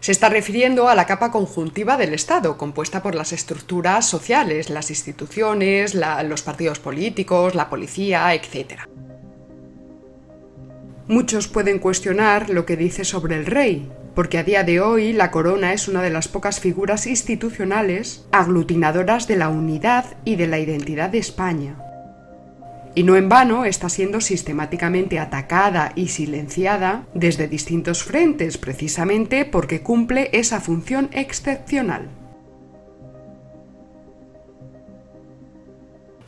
Se 0.00 0.12
está 0.12 0.30
refiriendo 0.30 0.88
a 0.88 0.94
la 0.94 1.04
capa 1.04 1.30
conjuntiva 1.30 1.98
del 1.98 2.14
Estado, 2.14 2.56
compuesta 2.56 3.02
por 3.02 3.14
las 3.14 3.32
estructuras 3.34 4.06
sociales, 4.06 4.70
las 4.70 4.88
instituciones, 4.88 5.94
los 5.94 6.42
partidos 6.42 6.78
políticos, 6.78 7.54
la 7.54 7.68
policía, 7.68 8.32
etc. 8.34 8.80
Muchos 11.06 11.48
pueden 11.48 11.78
cuestionar 11.80 12.48
lo 12.48 12.64
que 12.64 12.78
dice 12.78 13.04
sobre 13.04 13.36
el 13.36 13.44
rey, 13.44 13.92
porque 14.14 14.38
a 14.38 14.42
día 14.42 14.64
de 14.64 14.80
hoy 14.80 15.12
la 15.12 15.30
corona 15.30 15.74
es 15.74 15.86
una 15.86 16.00
de 16.00 16.10
las 16.10 16.28
pocas 16.28 16.60
figuras 16.60 17.06
institucionales 17.06 18.26
aglutinadoras 18.32 19.28
de 19.28 19.36
la 19.36 19.50
unidad 19.50 20.16
y 20.24 20.36
de 20.36 20.46
la 20.46 20.58
identidad 20.58 21.10
de 21.10 21.18
España. 21.18 21.89
Y 22.94 23.04
no 23.04 23.16
en 23.16 23.28
vano 23.28 23.64
está 23.64 23.88
siendo 23.88 24.20
sistemáticamente 24.20 25.18
atacada 25.18 25.92
y 25.94 26.08
silenciada 26.08 27.06
desde 27.14 27.46
distintos 27.46 28.02
frentes, 28.02 28.58
precisamente 28.58 29.44
porque 29.44 29.82
cumple 29.82 30.30
esa 30.32 30.60
función 30.60 31.08
excepcional. 31.12 32.08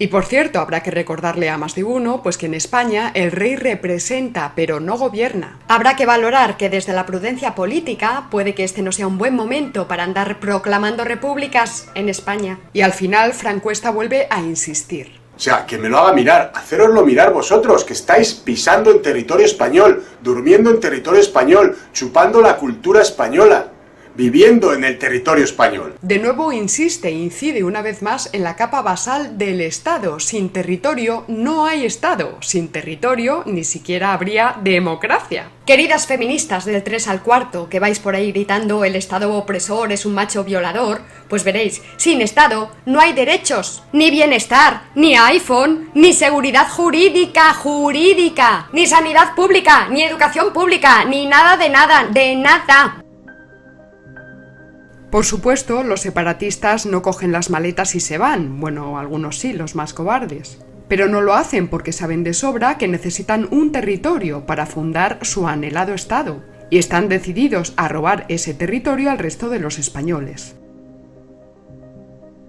Y 0.02 0.08
por 0.08 0.24
cierto, 0.24 0.58
habrá 0.58 0.82
que 0.82 0.90
recordarle 0.90 1.48
a 1.48 1.58
más 1.58 1.76
de 1.76 1.84
uno, 1.84 2.24
pues 2.24 2.36
que 2.36 2.46
en 2.46 2.54
España 2.54 3.12
el 3.14 3.30
rey 3.30 3.54
representa, 3.54 4.52
pero 4.56 4.80
no 4.80 4.98
gobierna. 4.98 5.60
Habrá 5.68 5.94
que 5.94 6.06
valorar 6.06 6.56
que 6.56 6.68
desde 6.68 6.92
la 6.92 7.06
prudencia 7.06 7.54
política 7.54 8.26
puede 8.28 8.52
que 8.52 8.64
este 8.64 8.82
no 8.82 8.90
sea 8.90 9.06
un 9.06 9.16
buen 9.16 9.36
momento 9.36 9.86
para 9.86 10.02
andar 10.02 10.40
proclamando 10.40 11.04
repúblicas 11.04 11.88
en 11.94 12.08
España. 12.08 12.58
Y 12.72 12.80
al 12.80 12.92
final, 12.92 13.32
Francuesta 13.32 13.90
vuelve 13.90 14.26
a 14.28 14.40
insistir. 14.40 15.21
O 15.34 15.40
sea, 15.40 15.66
que 15.66 15.78
me 15.78 15.88
lo 15.88 15.98
haga 15.98 16.12
mirar, 16.12 16.52
haceroslo 16.54 17.04
mirar 17.04 17.32
vosotros, 17.32 17.84
que 17.84 17.94
estáis 17.94 18.34
pisando 18.34 18.90
en 18.90 19.02
territorio 19.02 19.46
español, 19.46 20.04
durmiendo 20.22 20.70
en 20.70 20.78
territorio 20.78 21.20
español, 21.20 21.76
chupando 21.92 22.40
la 22.40 22.56
cultura 22.56 23.02
española 23.02 23.66
viviendo 24.14 24.72
en 24.74 24.84
el 24.84 24.98
territorio 24.98 25.44
español. 25.44 25.94
De 26.02 26.18
nuevo 26.18 26.52
insiste 26.52 27.08
e 27.08 27.12
incide 27.12 27.64
una 27.64 27.82
vez 27.82 28.02
más 28.02 28.30
en 28.32 28.42
la 28.44 28.56
capa 28.56 28.82
basal 28.82 29.38
del 29.38 29.60
Estado. 29.60 30.20
Sin 30.20 30.50
territorio 30.50 31.24
no 31.28 31.66
hay 31.66 31.84
Estado. 31.84 32.38
Sin 32.40 32.68
territorio 32.68 33.42
ni 33.46 33.64
siquiera 33.64 34.12
habría 34.12 34.56
democracia. 34.62 35.50
Queridas 35.66 36.08
feministas 36.08 36.64
del 36.64 36.82
3 36.82 37.06
al 37.06 37.22
cuarto, 37.22 37.68
que 37.68 37.78
vais 37.78 38.00
por 38.00 38.16
ahí 38.16 38.32
gritando 38.32 38.84
el 38.84 38.96
Estado 38.96 39.32
opresor 39.32 39.92
es 39.92 40.04
un 40.04 40.14
macho 40.14 40.42
violador, 40.42 41.02
pues 41.28 41.44
veréis, 41.44 41.82
sin 41.96 42.20
Estado 42.20 42.70
no 42.84 43.00
hay 43.00 43.12
derechos, 43.12 43.84
ni 43.92 44.10
bienestar, 44.10 44.82
ni 44.96 45.16
iPhone, 45.16 45.90
ni 45.94 46.12
seguridad 46.14 46.68
jurídica, 46.68 47.54
jurídica, 47.54 48.68
ni 48.72 48.86
sanidad 48.88 49.34
pública, 49.36 49.88
ni 49.88 50.02
educación 50.02 50.52
pública, 50.52 51.04
ni 51.04 51.26
nada 51.26 51.56
de 51.56 51.68
nada, 51.68 52.08
de 52.10 52.34
nada. 52.34 53.01
Por 55.12 55.26
supuesto, 55.26 55.82
los 55.82 56.00
separatistas 56.00 56.86
no 56.86 57.02
cogen 57.02 57.32
las 57.32 57.50
maletas 57.50 57.94
y 57.94 58.00
se 58.00 58.16
van, 58.16 58.60
bueno, 58.60 58.98
algunos 58.98 59.38
sí, 59.38 59.52
los 59.52 59.74
más 59.74 59.92
cobardes. 59.92 60.58
Pero 60.88 61.06
no 61.06 61.20
lo 61.20 61.34
hacen 61.34 61.68
porque 61.68 61.92
saben 61.92 62.24
de 62.24 62.32
sobra 62.32 62.78
que 62.78 62.88
necesitan 62.88 63.46
un 63.50 63.72
territorio 63.72 64.46
para 64.46 64.64
fundar 64.64 65.18
su 65.20 65.46
anhelado 65.46 65.92
Estado, 65.92 66.42
y 66.70 66.78
están 66.78 67.10
decididos 67.10 67.74
a 67.76 67.88
robar 67.88 68.24
ese 68.30 68.54
territorio 68.54 69.10
al 69.10 69.18
resto 69.18 69.50
de 69.50 69.58
los 69.58 69.78
españoles. 69.78 70.56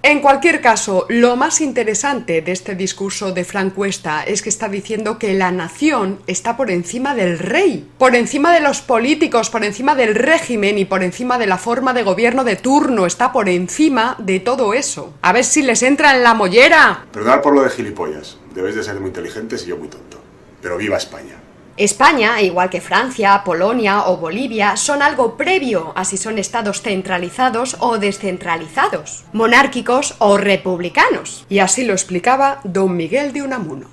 En 0.05 0.19
cualquier 0.19 0.60
caso, 0.60 1.05
lo 1.07 1.38
más 1.38 1.62
interesante 1.62 2.41
de 2.41 2.51
este 2.51 2.75
discurso 2.75 3.31
de 3.31 3.45
Frank 3.45 3.74
Cuesta 3.74 4.24
es 4.24 4.41
que 4.41 4.50
está 4.50 4.67
diciendo 4.67 5.17
que 5.17 5.33
la 5.33 5.50
nación 5.50 6.19
está 6.27 6.57
por 6.57 6.72
encima 6.72 7.15
del 7.15 7.39
rey, 7.39 7.89
por 7.98 8.13
encima 8.13 8.53
de 8.53 8.60
los 8.60 8.81
políticos, 8.81 9.50
por 9.50 9.63
encima 9.63 9.95
del 9.95 10.13
régimen 10.13 10.77
y 10.77 10.83
por 10.83 11.03
encima 11.03 11.38
de 11.38 11.48
la 11.48 11.57
forma 11.57 11.93
de 11.93 12.03
gobierno 12.03 12.43
de 12.43 12.57
turno, 12.57 13.05
está 13.05 13.31
por 13.31 13.48
encima 13.48 14.17
de 14.19 14.41
todo 14.41 14.74
eso. 14.74 15.13
A 15.22 15.31
ver 15.31 15.45
si 15.45 15.62
les 15.62 15.81
entra 15.83 16.13
en 16.13 16.22
la 16.22 16.33
mollera. 16.33 17.05
Perdonad 17.13 17.41
por 17.41 17.55
lo 17.55 17.63
de 17.63 17.69
gilipollas. 17.69 18.38
Debéis 18.53 18.75
de 18.75 18.83
ser 18.83 19.00
muy 19.00 19.07
inteligentes 19.07 19.63
y 19.63 19.67
yo 19.67 19.77
muy 19.77 19.88
tonto. 19.88 20.19
Pero 20.62 20.75
viva 20.75 20.98
España. 20.98 21.42
España, 21.75 22.39
igual 22.44 22.70
que 22.70 22.82
Francia, 22.82 23.42
Polonia 23.44 24.06
o 24.06 24.18
Bolivia, 24.18 24.77
son 24.77 25.01
algo 25.01 25.36
previo 25.36 25.92
a 25.96 26.06
si 26.06 26.18
son 26.18 26.38
estados 26.38 26.84
centralizados 26.84 27.77
o 27.80 27.98
descentralizados, 27.98 29.25
monárquicos 29.34 30.15
o 30.20 30.38
republicanos. 30.38 31.48
Y 31.50 31.60
así 31.60 31.84
lo 31.84 31.94
explicaba 31.94 32.60
don 32.63 32.96
Miguel 32.96 33.34
de 33.34 33.42
Unamuno. 33.42 33.88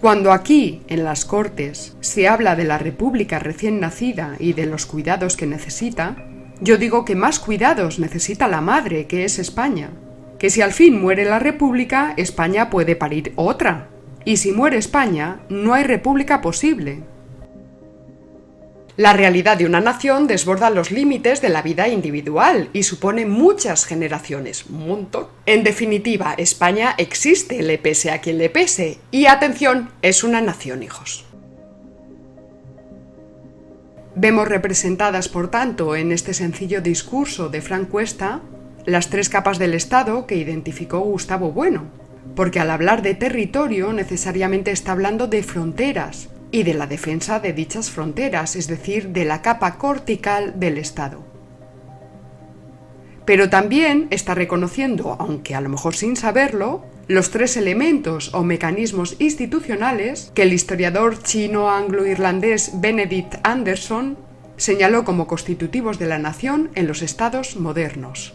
Cuando 0.00 0.32
aquí, 0.32 0.82
en 0.88 1.04
las 1.04 1.24
Cortes, 1.24 1.96
se 2.00 2.26
habla 2.26 2.56
de 2.56 2.64
la 2.64 2.78
República 2.78 3.38
recién 3.38 3.78
nacida 3.78 4.34
y 4.40 4.54
de 4.54 4.66
los 4.66 4.86
cuidados 4.86 5.36
que 5.36 5.46
necesita, 5.46 6.16
yo 6.60 6.78
digo 6.78 7.04
que 7.04 7.14
más 7.14 7.38
cuidados 7.38 8.00
necesita 8.00 8.48
la 8.48 8.60
madre, 8.60 9.06
que 9.06 9.24
es 9.24 9.38
España. 9.38 9.90
Que 10.40 10.50
si 10.50 10.62
al 10.62 10.72
fin 10.72 11.00
muere 11.00 11.24
la 11.24 11.38
República, 11.38 12.14
España 12.16 12.70
puede 12.70 12.96
parir 12.96 13.32
otra, 13.36 13.90
y 14.24 14.36
si 14.36 14.52
muere 14.52 14.76
España, 14.76 15.40
no 15.48 15.74
hay 15.74 15.84
república 15.84 16.40
posible. 16.40 17.02
La 18.96 19.14
realidad 19.14 19.56
de 19.56 19.64
una 19.64 19.80
nación 19.80 20.26
desborda 20.26 20.68
los 20.68 20.90
límites 20.90 21.40
de 21.40 21.48
la 21.48 21.62
vida 21.62 21.88
individual 21.88 22.68
y 22.74 22.82
supone 22.82 23.24
muchas 23.24 23.86
generaciones, 23.86 24.66
un 24.66 24.86
montón. 24.86 25.28
En 25.46 25.64
definitiva, 25.64 26.34
España 26.36 26.94
existe, 26.98 27.62
le 27.62 27.78
pese 27.78 28.10
a 28.10 28.20
quien 28.20 28.36
le 28.36 28.50
pese, 28.50 28.98
y 29.10 29.26
atención, 29.26 29.90
es 30.02 30.24
una 30.24 30.42
nación, 30.42 30.82
hijos. 30.82 31.24
Vemos 34.14 34.46
representadas, 34.46 35.30
por 35.30 35.50
tanto, 35.50 35.96
en 35.96 36.12
este 36.12 36.34
sencillo 36.34 36.82
discurso 36.82 37.48
de 37.48 37.62
Frank 37.62 37.88
Cuesta, 37.88 38.42
las 38.84 39.08
tres 39.08 39.30
capas 39.30 39.58
del 39.58 39.72
Estado 39.72 40.26
que 40.26 40.36
identificó 40.36 41.00
Gustavo 41.00 41.50
Bueno, 41.50 41.84
porque 42.34 42.60
al 42.60 42.70
hablar 42.70 43.02
de 43.02 43.14
territorio 43.14 43.92
necesariamente 43.92 44.70
está 44.70 44.92
hablando 44.92 45.26
de 45.26 45.42
fronteras 45.42 46.28
y 46.50 46.62
de 46.62 46.74
la 46.74 46.86
defensa 46.86 47.40
de 47.40 47.52
dichas 47.52 47.90
fronteras, 47.90 48.56
es 48.56 48.68
decir, 48.68 49.08
de 49.08 49.24
la 49.24 49.42
capa 49.42 49.78
cortical 49.78 50.60
del 50.60 50.78
Estado. 50.78 51.24
Pero 53.24 53.48
también 53.48 54.08
está 54.10 54.34
reconociendo, 54.34 55.16
aunque 55.18 55.54
a 55.54 55.60
lo 55.60 55.68
mejor 55.68 55.94
sin 55.94 56.16
saberlo, 56.16 56.84
los 57.08 57.30
tres 57.30 57.56
elementos 57.56 58.34
o 58.34 58.42
mecanismos 58.42 59.16
institucionales 59.18 60.30
que 60.34 60.42
el 60.42 60.52
historiador 60.52 61.22
chino-anglo-irlandés 61.22 62.80
Benedict 62.80 63.34
Anderson 63.42 64.16
señaló 64.56 65.04
como 65.04 65.26
constitutivos 65.26 65.98
de 65.98 66.06
la 66.06 66.18
nación 66.18 66.70
en 66.74 66.86
los 66.86 67.02
estados 67.02 67.56
modernos. 67.56 68.34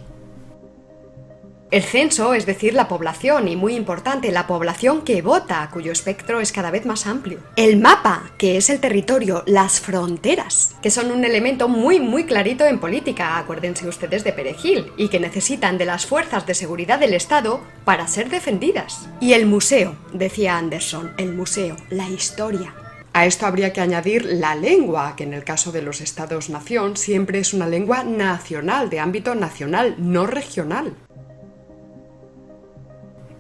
El 1.70 1.84
censo, 1.84 2.34
es 2.34 2.46
decir, 2.46 2.74
la 2.74 2.88
población, 2.88 3.50
y 3.50 3.58
muy 3.58 3.76
importante, 3.76 4.32
la 4.32 4.48
población 4.48 5.02
que 5.02 5.22
vota, 5.22 5.70
cuyo 5.74 5.92
espectro 5.92 6.40
es 6.40 6.54
cada 6.54 6.72
vez 6.72 6.86
más 6.86 7.06
amplio. 7.06 7.40
El 7.58 7.78
mapa, 7.78 8.32
que 8.38 8.56
es 8.56 8.70
el 8.70 8.80
territorio, 8.80 9.44
las 9.46 9.82
fronteras, 9.82 10.76
que 10.82 10.90
son 10.90 11.12
un 11.12 11.26
elemento 11.26 11.68
muy, 11.68 12.00
muy 12.00 12.24
clarito 12.24 12.66
en 12.66 12.80
política, 12.80 13.38
acuérdense 13.38 13.86
ustedes 13.86 14.24
de 14.24 14.32
Perejil, 14.32 14.94
y 14.96 15.10
que 15.10 15.20
necesitan 15.20 15.78
de 15.78 15.84
las 15.84 16.06
fuerzas 16.06 16.46
de 16.48 16.54
seguridad 16.54 17.00
del 17.00 17.14
Estado 17.14 17.60
para 17.84 18.08
ser 18.08 18.30
defendidas. 18.30 19.10
Y 19.20 19.34
el 19.34 19.46
museo, 19.46 19.98
decía 20.14 20.58
Anderson, 20.58 21.12
el 21.18 21.34
museo, 21.34 21.76
la 21.90 22.08
historia. 22.08 22.74
A 23.12 23.26
esto 23.26 23.46
habría 23.46 23.74
que 23.74 23.82
añadir 23.82 24.24
la 24.24 24.56
lengua, 24.56 25.16
que 25.18 25.24
en 25.24 25.34
el 25.34 25.44
caso 25.44 25.74
de 25.74 25.82
los 25.82 26.00
estados-nación 26.00 26.96
siempre 26.96 27.40
es 27.40 27.54
una 27.54 27.68
lengua 27.68 28.04
nacional, 28.04 28.90
de 28.90 29.02
ámbito 29.02 29.36
nacional, 29.36 29.96
no 29.98 30.28
regional. 30.28 30.94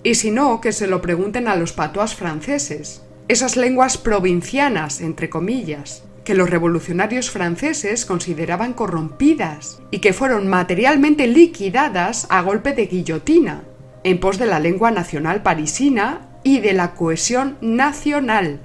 Y 0.07 0.15
si 0.15 0.31
no, 0.31 0.61
que 0.61 0.71
se 0.71 0.87
lo 0.87 1.01
pregunten 1.01 1.49
a 1.49 1.57
los 1.57 1.73
patuas 1.73 2.15
franceses, 2.15 3.01
esas 3.27 3.57
lenguas 3.57 3.97
provincianas, 3.97 5.01
entre 5.01 5.29
comillas, 5.29 6.05
que 6.23 6.33
los 6.33 6.49
revolucionarios 6.49 7.29
franceses 7.29 8.05
consideraban 8.05 8.71
corrompidas 8.71 9.81
y 9.91 9.99
que 9.99 10.13
fueron 10.13 10.47
materialmente 10.47 11.27
liquidadas 11.27 12.25
a 12.29 12.41
golpe 12.41 12.71
de 12.71 12.85
guillotina, 12.85 13.63
en 14.05 14.21
pos 14.21 14.37
de 14.37 14.45
la 14.45 14.61
lengua 14.61 14.91
nacional 14.91 15.43
parisina 15.43 16.29
y 16.41 16.61
de 16.61 16.71
la 16.71 16.95
cohesión 16.95 17.57
nacional. 17.59 18.61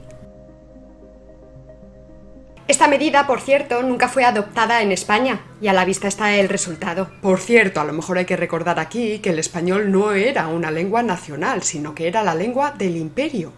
Esta 2.68 2.86
medida, 2.86 3.26
por 3.26 3.40
cierto, 3.40 3.82
nunca 3.82 4.08
fue 4.08 4.24
adoptada 4.24 4.82
en 4.82 4.92
España 4.92 5.40
y 5.60 5.66
a 5.66 5.72
la 5.72 5.84
vista 5.84 6.06
está 6.06 6.36
el 6.36 6.48
resultado. 6.48 7.10
Por 7.20 7.40
cierto, 7.40 7.80
a 7.80 7.84
lo 7.84 7.92
mejor 7.92 8.18
hay 8.18 8.24
que 8.24 8.36
recordar 8.36 8.78
aquí 8.78 9.18
que 9.18 9.30
el 9.30 9.38
español 9.38 9.90
no 9.90 10.12
era 10.12 10.46
una 10.46 10.70
lengua 10.70 11.02
nacional, 11.02 11.62
sino 11.62 11.94
que 11.94 12.06
era 12.06 12.22
la 12.22 12.34
lengua 12.34 12.72
del 12.72 12.96
imperio. 12.96 13.52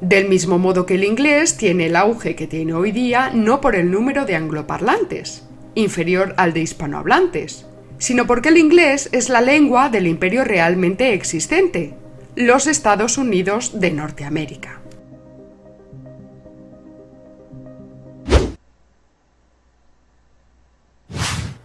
Del 0.00 0.28
mismo 0.28 0.58
modo 0.58 0.86
que 0.86 0.94
el 0.94 1.04
inglés 1.04 1.56
tiene 1.56 1.86
el 1.86 1.96
auge 1.96 2.34
que 2.34 2.46
tiene 2.46 2.72
hoy 2.72 2.92
día 2.92 3.30
no 3.34 3.60
por 3.60 3.74
el 3.74 3.90
número 3.90 4.24
de 4.24 4.36
angloparlantes, 4.36 5.46
inferior 5.74 6.34
al 6.36 6.52
de 6.52 6.60
hispanohablantes, 6.60 7.66
sino 7.98 8.26
porque 8.26 8.48
el 8.48 8.58
inglés 8.58 9.08
es 9.12 9.28
la 9.28 9.40
lengua 9.40 9.90
del 9.90 10.06
imperio 10.06 10.44
realmente 10.44 11.12
existente, 11.12 11.94
los 12.36 12.66
Estados 12.68 13.18
Unidos 13.18 13.80
de 13.80 13.90
Norteamérica. 13.90 14.77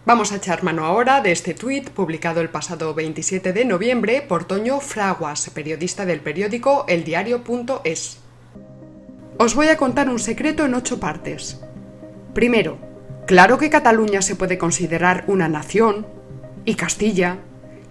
Vamos 0.06 0.32
a 0.32 0.36
echar 0.36 0.62
mano 0.62 0.84
ahora 0.84 1.22
de 1.22 1.32
este 1.32 1.54
tuit 1.54 1.88
publicado 1.88 2.42
el 2.42 2.50
pasado 2.50 2.92
27 2.92 3.54
de 3.54 3.64
noviembre 3.64 4.20
por 4.20 4.44
Toño 4.44 4.80
Fraguas, 4.80 5.48
periodista 5.48 6.04
del 6.04 6.20
periódico 6.20 6.84
eldiario.es. 6.88 8.18
Os 9.38 9.54
voy 9.54 9.68
a 9.68 9.78
contar 9.78 10.10
un 10.10 10.18
secreto 10.18 10.66
en 10.66 10.74
ocho 10.74 11.00
partes. 11.00 11.62
Primero, 12.34 12.76
claro 13.26 13.56
que 13.56 13.70
Cataluña 13.70 14.20
se 14.20 14.36
puede 14.36 14.58
considerar 14.58 15.24
una 15.26 15.48
nación, 15.48 16.06
y 16.66 16.74
Castilla. 16.74 17.38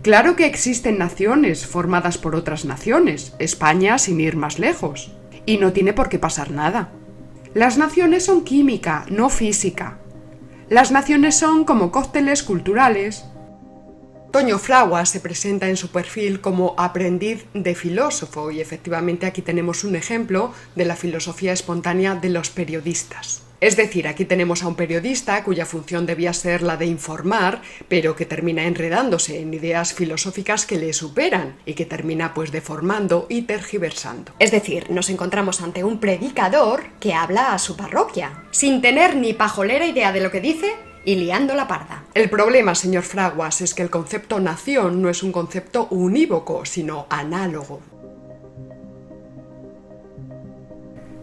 Claro 0.04 0.36
que 0.36 0.46
existen 0.46 1.00
naciones 1.00 1.66
formadas 1.66 2.20
por 2.20 2.36
otras 2.36 2.64
naciones, 2.64 3.34
España 3.40 3.98
sin 3.98 4.22
ir 4.22 4.36
más 4.36 4.60
lejos, 4.60 5.14
y 5.48 5.58
no 5.58 5.74
tiene 5.74 5.94
por 5.94 6.10
qué 6.10 6.20
pasar 6.20 6.52
nada. 6.52 6.92
Las 7.56 7.80
naciones 7.80 8.26
son 8.26 8.44
química, 8.44 9.06
no 9.10 9.30
física. 9.30 9.98
Las 10.74 10.90
naciones 10.90 11.36
son 11.36 11.66
como 11.66 11.92
cócteles 11.92 12.42
culturales. 12.42 13.26
Toño 14.32 14.58
Fraguas 14.58 15.08
se 15.10 15.20
presenta 15.20 15.70
en 15.70 15.78
su 15.78 15.90
perfil 15.90 16.42
como 16.42 16.74
aprendiz 16.80 17.46
de 17.54 17.76
filósofo 17.76 18.50
y 18.50 18.60
efectivamente 18.60 19.28
aquí 19.28 19.44
tenemos 19.44 19.84
un 19.84 19.96
ejemplo 19.96 20.52
de 20.74 20.86
la 20.86 20.96
filosofía 20.96 21.54
espontánea 21.54 22.16
de 22.16 22.30
los 22.30 22.50
periodistas. 22.50 23.44
Es 23.64 23.78
decir, 23.78 24.10
aquí 24.10 24.26
tenemos 24.26 24.62
a 24.62 24.68
un 24.68 24.76
periodista 24.76 25.42
cuya 25.42 25.66
función 25.66 26.06
debía 26.06 26.34
ser 26.34 26.64
la 26.64 26.76
de 26.76 26.86
informar, 26.86 27.62
pero 27.88 28.14
que 28.14 28.26
termina 28.26 28.66
enredándose 28.66 29.40
en 29.40 29.54
ideas 29.54 29.94
filosóficas 29.94 30.66
que 30.66 30.76
le 30.76 30.92
superan 30.92 31.56
y 31.66 31.74
que 31.74 31.86
termina 31.86 32.34
pues 32.34 32.52
deformando 32.52 33.26
y 33.30 33.44
tergiversando. 33.44 34.34
Es 34.38 34.52
decir, 34.52 34.92
nos 34.92 35.10
encontramos 35.10 35.62
ante 35.62 35.86
un 35.86 36.02
predicador 36.02 36.84
que 37.00 37.14
habla 37.14 37.54
a 37.54 37.58
su 37.58 37.78
parroquia, 37.78 38.44
sin 38.52 38.82
tener 38.82 39.16
ni 39.16 39.32
pajolera 39.32 39.86
idea 39.88 40.12
de 40.12 40.20
lo 40.20 40.30
que 40.30 40.42
dice 40.42 40.74
y 41.06 41.16
liando 41.16 41.56
la 41.56 41.66
parda. 41.66 42.04
El 42.16 42.30
problema, 42.30 42.76
señor 42.76 43.04
Fraguas, 43.04 43.62
es 43.62 43.74
que 43.74 43.84
el 43.84 43.90
concepto 43.90 44.42
nación 44.42 45.02
no 45.02 45.08
es 45.08 45.24
un 45.24 45.32
concepto 45.32 45.88
unívoco, 45.90 46.66
sino 46.66 47.08
análogo. 47.10 47.80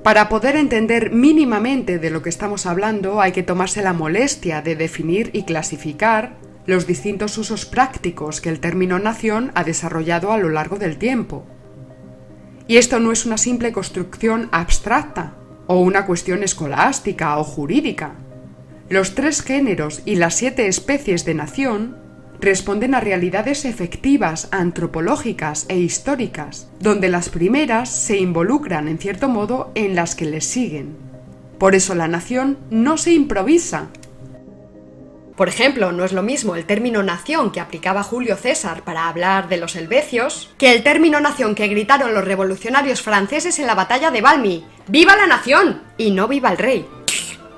Para 0.02 0.30
poder 0.30 0.56
entender 0.56 1.12
mínimamente 1.12 1.98
de 1.98 2.10
lo 2.10 2.22
que 2.22 2.30
estamos 2.30 2.64
hablando 2.64 3.20
hay 3.20 3.32
que 3.32 3.42
tomarse 3.42 3.82
la 3.82 3.92
molestia 3.92 4.62
de 4.62 4.74
definir 4.74 5.30
y 5.34 5.42
clasificar 5.42 6.36
los 6.64 6.86
distintos 6.86 7.36
usos 7.36 7.66
prácticos 7.66 8.40
que 8.40 8.48
el 8.48 8.60
término 8.60 8.98
nación 8.98 9.52
ha 9.54 9.62
desarrollado 9.62 10.32
a 10.32 10.38
lo 10.38 10.48
largo 10.48 10.78
del 10.78 10.96
tiempo. 10.96 11.44
Y 12.66 12.78
esto 12.78 12.98
no 12.98 13.12
es 13.12 13.26
una 13.26 13.36
simple 13.36 13.72
construcción 13.72 14.48
abstracta 14.52 15.34
o 15.66 15.80
una 15.80 16.06
cuestión 16.06 16.42
escolástica 16.42 17.36
o 17.36 17.44
jurídica. 17.44 18.12
Los 18.88 19.14
tres 19.14 19.42
géneros 19.42 20.02
y 20.06 20.16
las 20.16 20.34
siete 20.34 20.66
especies 20.66 21.24
de 21.24 21.34
nación 21.34 21.96
responden 22.40 22.94
a 22.94 23.00
realidades 23.00 23.64
efectivas, 23.64 24.48
antropológicas 24.50 25.66
e 25.68 25.78
históricas, 25.78 26.68
donde 26.80 27.08
las 27.08 27.28
primeras 27.28 27.90
se 27.90 28.16
involucran 28.16 28.88
en 28.88 28.98
cierto 28.98 29.28
modo 29.28 29.70
en 29.74 29.94
las 29.94 30.14
que 30.14 30.24
les 30.24 30.46
siguen. 30.46 30.96
Por 31.58 31.74
eso 31.74 31.94
la 31.94 32.08
nación 32.08 32.58
no 32.70 32.96
se 32.96 33.12
improvisa. 33.12 33.88
Por 35.36 35.48
ejemplo, 35.48 35.92
no 35.92 36.04
es 36.04 36.12
lo 36.12 36.22
mismo 36.22 36.54
el 36.54 36.66
término 36.66 37.02
nación 37.02 37.50
que 37.50 37.60
aplicaba 37.60 38.02
Julio 38.02 38.36
César 38.36 38.82
para 38.82 39.08
hablar 39.08 39.48
de 39.48 39.56
los 39.56 39.74
helvecios 39.76 40.50
que 40.58 40.72
el 40.72 40.82
término 40.82 41.20
nación 41.20 41.54
que 41.54 41.68
gritaron 41.68 42.12
los 42.12 42.24
revolucionarios 42.24 43.02
franceses 43.02 43.58
en 43.58 43.66
la 43.66 43.74
batalla 43.74 44.10
de 44.10 44.20
Valmy. 44.20 44.64
¡Viva 44.88 45.16
la 45.16 45.26
nación! 45.26 45.82
Y 45.96 46.10
no 46.10 46.28
viva 46.28 46.50
el 46.50 46.58
rey. 46.58 46.86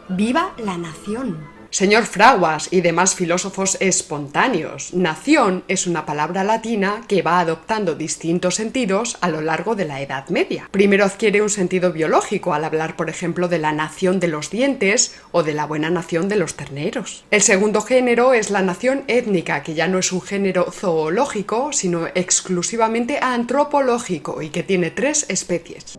¡Viva 0.08 0.52
la 0.58 0.76
nación! 0.78 1.51
Señor 1.72 2.04
Fraguas 2.04 2.68
y 2.70 2.82
demás 2.82 3.14
filósofos 3.14 3.78
espontáneos, 3.80 4.92
nación 4.92 5.64
es 5.68 5.86
una 5.86 6.04
palabra 6.04 6.44
latina 6.44 7.00
que 7.08 7.22
va 7.22 7.40
adoptando 7.40 7.94
distintos 7.94 8.56
sentidos 8.56 9.16
a 9.22 9.30
lo 9.30 9.40
largo 9.40 9.74
de 9.74 9.86
la 9.86 10.02
Edad 10.02 10.28
Media. 10.28 10.68
Primero 10.70 11.06
adquiere 11.06 11.40
un 11.40 11.48
sentido 11.48 11.90
biológico 11.90 12.52
al 12.52 12.66
hablar, 12.66 12.94
por 12.94 13.08
ejemplo, 13.08 13.48
de 13.48 13.58
la 13.58 13.72
nación 13.72 14.20
de 14.20 14.28
los 14.28 14.50
dientes 14.50 15.14
o 15.30 15.42
de 15.42 15.54
la 15.54 15.64
buena 15.64 15.88
nación 15.88 16.28
de 16.28 16.36
los 16.36 16.56
terneros. 16.56 17.24
El 17.30 17.40
segundo 17.40 17.80
género 17.80 18.34
es 18.34 18.50
la 18.50 18.60
nación 18.60 19.04
étnica, 19.06 19.62
que 19.62 19.72
ya 19.72 19.88
no 19.88 19.98
es 19.98 20.12
un 20.12 20.20
género 20.20 20.70
zoológico, 20.70 21.72
sino 21.72 22.06
exclusivamente 22.08 23.18
antropológico 23.22 24.42
y 24.42 24.50
que 24.50 24.62
tiene 24.62 24.90
tres 24.90 25.24
especies. 25.30 25.98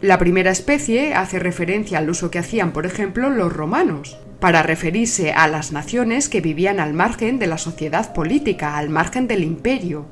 La 0.00 0.18
primera 0.18 0.52
especie 0.52 1.14
hace 1.14 1.40
referencia 1.40 1.98
al 1.98 2.08
uso 2.08 2.30
que 2.30 2.38
hacían, 2.38 2.72
por 2.72 2.86
ejemplo, 2.86 3.30
los 3.30 3.52
romanos, 3.52 4.16
para 4.38 4.62
referirse 4.62 5.32
a 5.32 5.48
las 5.48 5.72
naciones 5.72 6.28
que 6.28 6.40
vivían 6.40 6.78
al 6.78 6.94
margen 6.94 7.40
de 7.40 7.48
la 7.48 7.58
sociedad 7.58 8.12
política, 8.12 8.76
al 8.76 8.90
margen 8.90 9.26
del 9.26 9.42
imperio, 9.42 10.06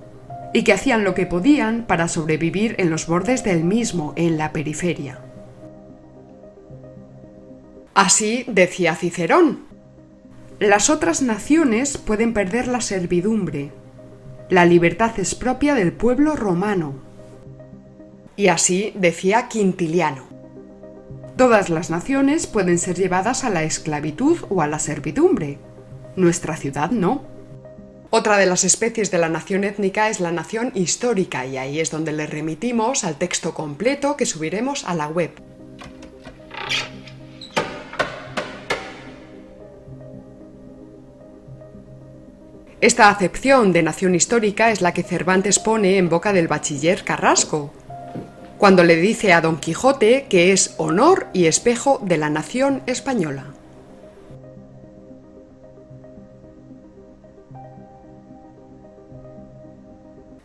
y 0.53 0.65
que 0.65 0.73
hacían 0.73 1.05
lo 1.05 1.15
que 1.15 1.27
podían 1.27 1.87
para 1.87 2.09
sobrevivir 2.09 2.75
en 2.79 2.91
los 2.91 3.07
bordes 3.07 3.45
del 3.45 3.63
mismo, 3.63 4.13
en 4.17 4.39
la 4.39 4.53
periferia. 4.53 5.21
Así 7.95 8.45
decía 8.49 8.97
Cicerón. 8.97 9.67
Las 10.59 10.91
otras 10.91 11.23
naciones 11.23 11.97
pueden 11.97 12.35
perder 12.35 12.67
la 12.67 12.81
servidumbre. 12.81 13.71
La 14.51 14.65
libertad 14.65 15.13
es 15.19 15.35
propia 15.35 15.75
del 15.75 15.93
pueblo 15.93 16.35
romano. 16.35 17.06
Y 18.37 18.49
así 18.49 18.93
decía 18.95 19.49
Quintiliano. 19.49 20.25
Todas 21.37 21.71
las 21.71 21.91
naciones 21.91 22.47
pueden 22.47 22.79
ser 22.79 22.97
llevadas 22.97 23.45
a 23.45 23.51
la 23.51 23.63
esclavitud 23.63 24.39
o 24.51 24.63
a 24.63 24.67
la 24.67 24.79
servidumbre. 24.79 25.59
Nuestra 26.17 26.57
ciudad 26.57 26.91
no. 26.91 27.25
Otra 28.11 28.39
de 28.39 28.47
las 28.47 28.65
especies 28.65 29.11
de 29.11 29.19
la 29.19 29.29
nación 29.29 29.65
étnica 29.65 30.09
es 30.09 30.21
la 30.21 30.33
nación 30.33 30.71
histórica 30.75 31.45
y 31.45 31.57
ahí 31.57 31.81
es 31.81 31.91
donde 31.91 32.13
le 32.13 32.27
remitimos 32.27 33.05
al 33.05 33.17
texto 33.17 33.53
completo 33.53 34.17
que 34.17 34.27
subiremos 34.27 34.85
a 34.85 34.95
la 34.95 35.09
web. 35.09 35.31
Esta 42.81 43.09
acepción 43.09 43.73
de 43.73 43.83
nación 43.83 44.15
histórica 44.15 44.71
es 44.71 44.81
la 44.81 44.93
que 44.93 45.03
Cervantes 45.03 45.59
pone 45.59 45.97
en 45.97 46.09
boca 46.09 46.33
del 46.33 46.47
bachiller 46.47 47.03
Carrasco, 47.05 47.73
cuando 48.59 48.85
le 48.85 48.97
dice 48.97 49.33
a 49.33 49.41
Don 49.41 49.59
Quijote 49.59 50.27
que 50.29 50.53
es 50.53 50.75
honor 50.79 51.27
y 51.33 51.47
espejo 51.47 52.01
de 52.03 52.19
la 52.19 52.31
nación 52.31 52.83
española. 52.87 53.53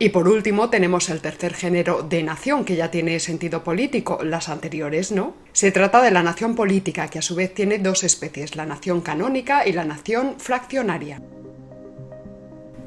Y 0.02 0.10
por 0.10 0.28
último 0.28 0.72
tenemos 0.72 1.10
el 1.10 1.22
tercer 1.22 1.54
género 1.54 2.02
de 2.02 2.24
nación 2.24 2.66
que 2.66 2.76
ya 2.76 2.90
tiene 2.90 3.20
sentido 3.20 3.64
político, 3.64 4.24
las 4.24 4.50
anteriores 4.50 5.12
no. 5.12 5.36
Se 5.54 5.72
trata 5.72 6.02
de 6.02 6.10
la 6.10 6.24
nación 6.24 6.56
política 6.56 7.08
que 7.08 7.20
a 7.20 7.22
su 7.22 7.36
vez 7.36 7.54
tiene 7.54 7.78
dos 7.78 8.04
especies, 8.04 8.56
la 8.56 8.66
nación 8.66 9.02
canónica 9.02 9.68
y 9.68 9.74
la 9.74 9.86
nación 9.86 10.38
fraccionaria. 10.40 11.22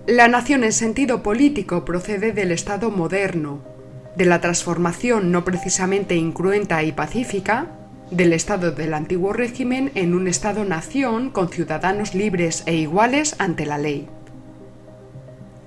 La 0.09 0.27
nación 0.27 0.65
en 0.65 0.73
sentido 0.73 1.23
político 1.23 1.85
procede 1.85 2.33
del 2.33 2.51
Estado 2.51 2.91
moderno, 2.91 3.74
de 4.17 4.25
la 4.25 4.41
transformación 4.41 5.33
no 5.33 5.45
precisamente 5.45 6.17
incruenta 6.17 6.83
y 6.83 6.93
pacífica 6.93 7.67
del 8.11 8.33
Estado 8.33 8.71
del 8.71 8.95
antiguo 8.95 9.33
régimen 9.33 9.91
en 9.95 10.15
un 10.15 10.29
Estado-nación 10.29 11.31
con 11.31 11.49
ciudadanos 11.49 12.15
libres 12.15 12.63
e 12.67 12.75
iguales 12.75 13.35
ante 13.39 13.67
la 13.67 13.79
ley. 13.79 14.07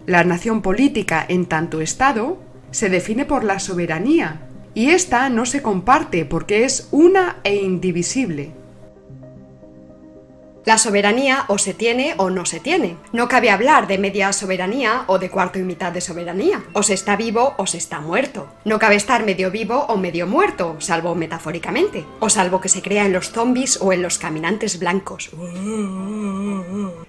La 0.06 0.24
nación 0.24 0.62
política 0.62 1.26
en 1.28 1.46
tanto 1.46 1.82
Estado 1.82 2.38
se 2.72 2.90
define 2.90 3.26
por 3.26 3.44
la 3.44 3.60
soberanía, 3.60 4.42
y 4.74 4.92
ésta 4.92 5.30
no 5.30 5.46
se 5.46 5.64
comparte 5.64 6.24
porque 6.24 6.64
es 6.64 6.88
una 6.92 7.38
e 7.44 7.56
indivisible. 7.56 8.52
La 10.68 10.78
soberanía 10.78 11.46
o 11.48 11.58
se 11.58 11.74
tiene 11.74 12.14
o 12.18 12.30
no 12.30 12.46
se 12.46 12.60
tiene. 12.60 12.98
No 13.14 13.30
cabe 13.30 13.52
hablar 13.52 13.88
de 13.88 13.98
media 13.98 14.34
soberanía 14.34 15.06
o 15.08 15.18
de 15.18 15.30
cuarto 15.30 15.60
y 15.60 15.64
mitad 15.64 15.94
de 15.94 16.02
soberanía. 16.02 16.62
O 16.74 16.84
se 16.84 16.94
está 16.94 17.16
vivo 17.16 17.54
o 17.56 17.66
se 17.66 17.78
está 17.78 18.02
muerto. 18.02 18.50
No 18.66 18.78
cabe 18.78 18.96
estar 18.96 19.24
medio 19.24 19.50
vivo 19.50 19.86
o 19.88 19.96
medio 19.96 20.28
muerto, 20.28 20.76
salvo 20.80 21.16
metafóricamente. 21.16 22.04
O 22.20 22.30
salvo 22.30 22.60
que 22.60 22.68
se 22.68 22.82
crea 22.82 23.06
en 23.06 23.14
los 23.14 23.32
zombies 23.32 23.80
o 23.80 23.94
en 23.94 24.02
los 24.02 24.18
caminantes 24.18 24.78
blancos. 24.78 25.30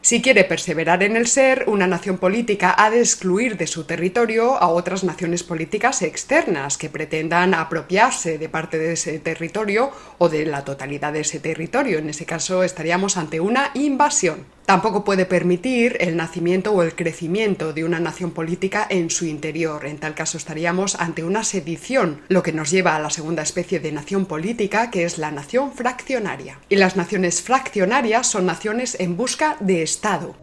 Si 0.03 0.23
quiere 0.23 0.45
perseverar 0.45 1.03
en 1.03 1.17
el 1.17 1.27
ser, 1.27 1.65
una 1.67 1.89
nación 1.89 2.19
política 2.19 2.77
ha 2.79 2.91
de 2.91 3.01
excluir 3.01 3.57
de 3.57 3.67
su 3.67 3.83
territorio 3.83 4.57
a 4.57 4.69
otras 4.69 5.03
naciones 5.03 5.43
políticas 5.43 6.03
externas 6.03 6.79
que 6.79 6.89
pretendan 6.89 7.55
apropiarse 7.55 8.39
de 8.39 8.49
parte 8.49 8.79
de 8.79 8.93
ese 8.93 9.19
territorio 9.19 9.91
o 10.19 10.29
de 10.29 10.47
la 10.47 10.65
totalidad 10.65 11.13
de 11.13 11.21
ese 11.21 11.41
territorio. 11.41 11.99
En 11.99 12.09
ese 12.09 12.25
caso 12.25 12.63
estaríamos 12.63 13.17
ante 13.17 13.41
una 13.49 13.71
invasión. 13.75 14.45
Tampoco 14.67 15.03
puede 15.03 15.25
permitir 15.25 15.97
el 16.01 16.15
nacimiento 16.19 16.73
o 16.73 16.83
el 16.83 16.95
crecimiento 16.95 17.73
de 17.73 17.85
una 17.85 17.99
nación 17.99 18.33
política 18.33 18.87
en 18.91 19.09
su 19.09 19.25
interior. 19.25 19.87
En 19.87 19.97
tal 19.97 20.15
caso 20.15 20.37
estaríamos 20.37 20.95
ante 20.97 21.25
una 21.25 21.43
sedición, 21.43 22.21
lo 22.29 22.43
que 22.43 22.53
nos 22.53 22.71
lleva 22.71 22.95
a 22.95 22.99
la 23.01 23.09
segunda 23.09 23.43
especie 23.43 23.81
de 23.81 23.91
nación 23.91 24.27
política, 24.27 24.91
que 24.91 25.05
es 25.05 25.17
la 25.17 25.31
nación 25.31 25.73
fraccionaria. 25.73 26.59
Y 26.69 26.77
las 26.77 26.97
naciones 26.97 27.41
fraccionarias 27.41 28.27
son 28.27 28.45
naciones 28.45 29.01
en 29.01 29.17
busca 29.17 29.57
de 29.61 29.83
Estado. 29.83 30.37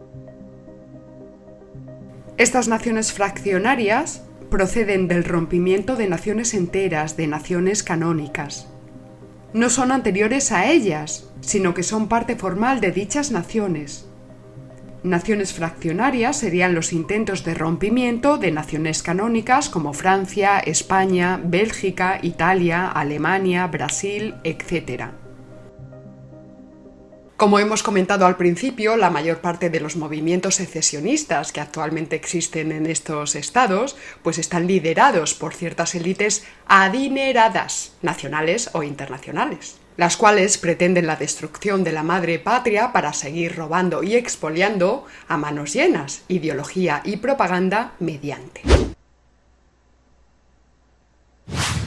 Estas 2.36 2.66
naciones 2.66 3.12
fraccionarias 3.12 4.22
proceden 4.50 5.06
del 5.06 5.22
rompimiento 5.22 5.94
de 5.94 6.08
naciones 6.08 6.52
enteras, 6.52 7.16
de 7.16 7.28
naciones 7.28 7.84
canónicas 7.84 8.66
no 9.56 9.70
son 9.70 9.90
anteriores 9.90 10.52
a 10.52 10.70
ellas, 10.70 11.30
sino 11.40 11.72
que 11.72 11.82
son 11.82 12.08
parte 12.08 12.36
formal 12.36 12.82
de 12.82 12.92
dichas 12.92 13.30
naciones. 13.30 14.06
Naciones 15.02 15.54
fraccionarias 15.54 16.36
serían 16.36 16.74
los 16.74 16.92
intentos 16.92 17.42
de 17.42 17.54
rompimiento 17.54 18.36
de 18.36 18.50
naciones 18.50 19.02
canónicas 19.02 19.70
como 19.70 19.94
Francia, 19.94 20.58
España, 20.58 21.40
Bélgica, 21.42 22.18
Italia, 22.20 22.86
Alemania, 22.86 23.66
Brasil, 23.66 24.34
etc. 24.44 25.04
Como 27.36 27.58
hemos 27.58 27.82
comentado 27.82 28.24
al 28.24 28.38
principio, 28.38 28.96
la 28.96 29.10
mayor 29.10 29.42
parte 29.42 29.68
de 29.68 29.78
los 29.78 29.96
movimientos 29.96 30.54
secesionistas 30.54 31.52
que 31.52 31.60
actualmente 31.60 32.16
existen 32.16 32.72
en 32.72 32.86
estos 32.86 33.34
estados, 33.34 33.94
pues 34.22 34.38
están 34.38 34.66
liderados 34.66 35.34
por 35.34 35.52
ciertas 35.52 35.94
élites 35.94 36.46
adineradas, 36.66 37.92
nacionales 38.00 38.70
o 38.72 38.82
internacionales, 38.82 39.76
las 39.98 40.16
cuales 40.16 40.56
pretenden 40.56 41.06
la 41.06 41.16
destrucción 41.16 41.84
de 41.84 41.92
la 41.92 42.02
madre 42.02 42.38
patria 42.38 42.94
para 42.94 43.12
seguir 43.12 43.54
robando 43.54 44.02
y 44.02 44.14
expoliando 44.14 45.04
a 45.28 45.36
manos 45.36 45.74
llenas, 45.74 46.22
ideología 46.28 47.02
y 47.04 47.18
propaganda 47.18 47.92
mediante. 47.98 48.62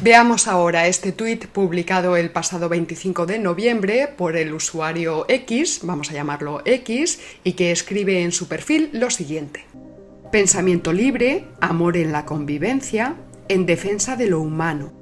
Veamos 0.02 0.48
ahora 0.48 0.88
este 0.88 1.12
tuit 1.12 1.48
publicado 1.48 2.16
el 2.16 2.32
pasado 2.32 2.70
25 2.70 3.26
de 3.26 3.38
noviembre 3.38 4.08
por 4.08 4.38
el 4.38 4.54
usuario 4.54 5.26
X, 5.28 5.82
vamos 5.84 6.10
a 6.10 6.14
llamarlo 6.14 6.62
X, 6.64 7.20
y 7.44 7.54
que 7.54 7.72
escribe 7.72 8.24
en 8.24 8.32
su 8.32 8.48
perfil 8.48 8.90
lo 8.94 9.10
siguiente. 9.10 9.66
Pensamiento 10.32 10.94
libre, 10.94 11.48
amor 11.60 11.98
en 11.98 12.14
la 12.14 12.26
convivencia, 12.26 13.18
en 13.50 13.66
defensa 13.66 14.16
de 14.16 14.28
lo 14.28 14.40
humano. 14.40 14.99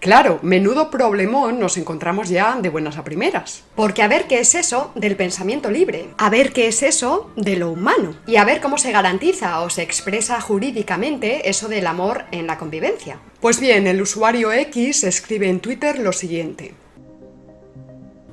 Claro, 0.00 0.38
menudo 0.42 0.92
problemón 0.92 1.58
nos 1.58 1.76
encontramos 1.76 2.28
ya 2.28 2.56
de 2.60 2.68
buenas 2.68 2.98
a 2.98 3.04
primeras. 3.04 3.64
Porque 3.74 4.02
a 4.02 4.08
ver 4.08 4.28
qué 4.28 4.38
es 4.38 4.54
eso 4.54 4.92
del 4.94 5.16
pensamiento 5.16 5.72
libre, 5.72 6.10
a 6.18 6.30
ver 6.30 6.52
qué 6.52 6.68
es 6.68 6.84
eso 6.84 7.32
de 7.34 7.56
lo 7.56 7.72
humano, 7.72 8.14
y 8.24 8.36
a 8.36 8.44
ver 8.44 8.60
cómo 8.60 8.78
se 8.78 8.92
garantiza 8.92 9.60
o 9.60 9.70
se 9.70 9.82
expresa 9.82 10.40
jurídicamente 10.40 11.48
eso 11.50 11.68
del 11.68 11.88
amor 11.88 12.26
en 12.30 12.46
la 12.46 12.58
convivencia. 12.58 13.18
Pues 13.40 13.58
bien, 13.58 13.88
el 13.88 14.00
usuario 14.00 14.52
X 14.52 15.02
escribe 15.02 15.48
en 15.48 15.58
Twitter 15.58 15.98
lo 15.98 16.12
siguiente. 16.12 16.74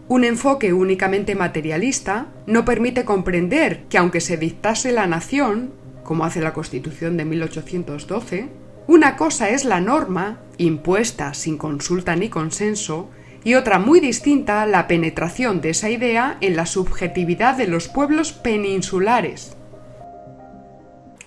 Un 0.07 0.23
enfoque 0.23 0.71
únicamente 0.71 1.33
materialista 1.33 2.27
no 2.45 2.63
permite 2.63 3.05
comprender 3.05 3.85
que 3.89 3.97
aunque 3.97 4.21
se 4.21 4.37
dictase 4.37 4.91
la 4.91 5.07
nación, 5.07 5.73
como 6.03 6.25
hace 6.25 6.41
la 6.41 6.53
Constitución 6.53 7.17
de 7.17 7.25
1812, 7.25 8.49
una 8.87 9.15
cosa 9.15 9.49
es 9.49 9.65
la 9.65 9.81
norma, 9.81 10.39
impuesta 10.57 11.33
sin 11.33 11.57
consulta 11.57 12.15
ni 12.15 12.29
consenso, 12.29 13.09
y 13.43 13.55
otra 13.55 13.79
muy 13.79 13.99
distinta 13.99 14.65
la 14.65 14.87
penetración 14.87 15.61
de 15.61 15.69
esa 15.71 15.89
idea 15.89 16.37
en 16.41 16.55
la 16.55 16.65
subjetividad 16.65 17.55
de 17.55 17.67
los 17.67 17.87
pueblos 17.87 18.31
peninsulares. 18.33 19.55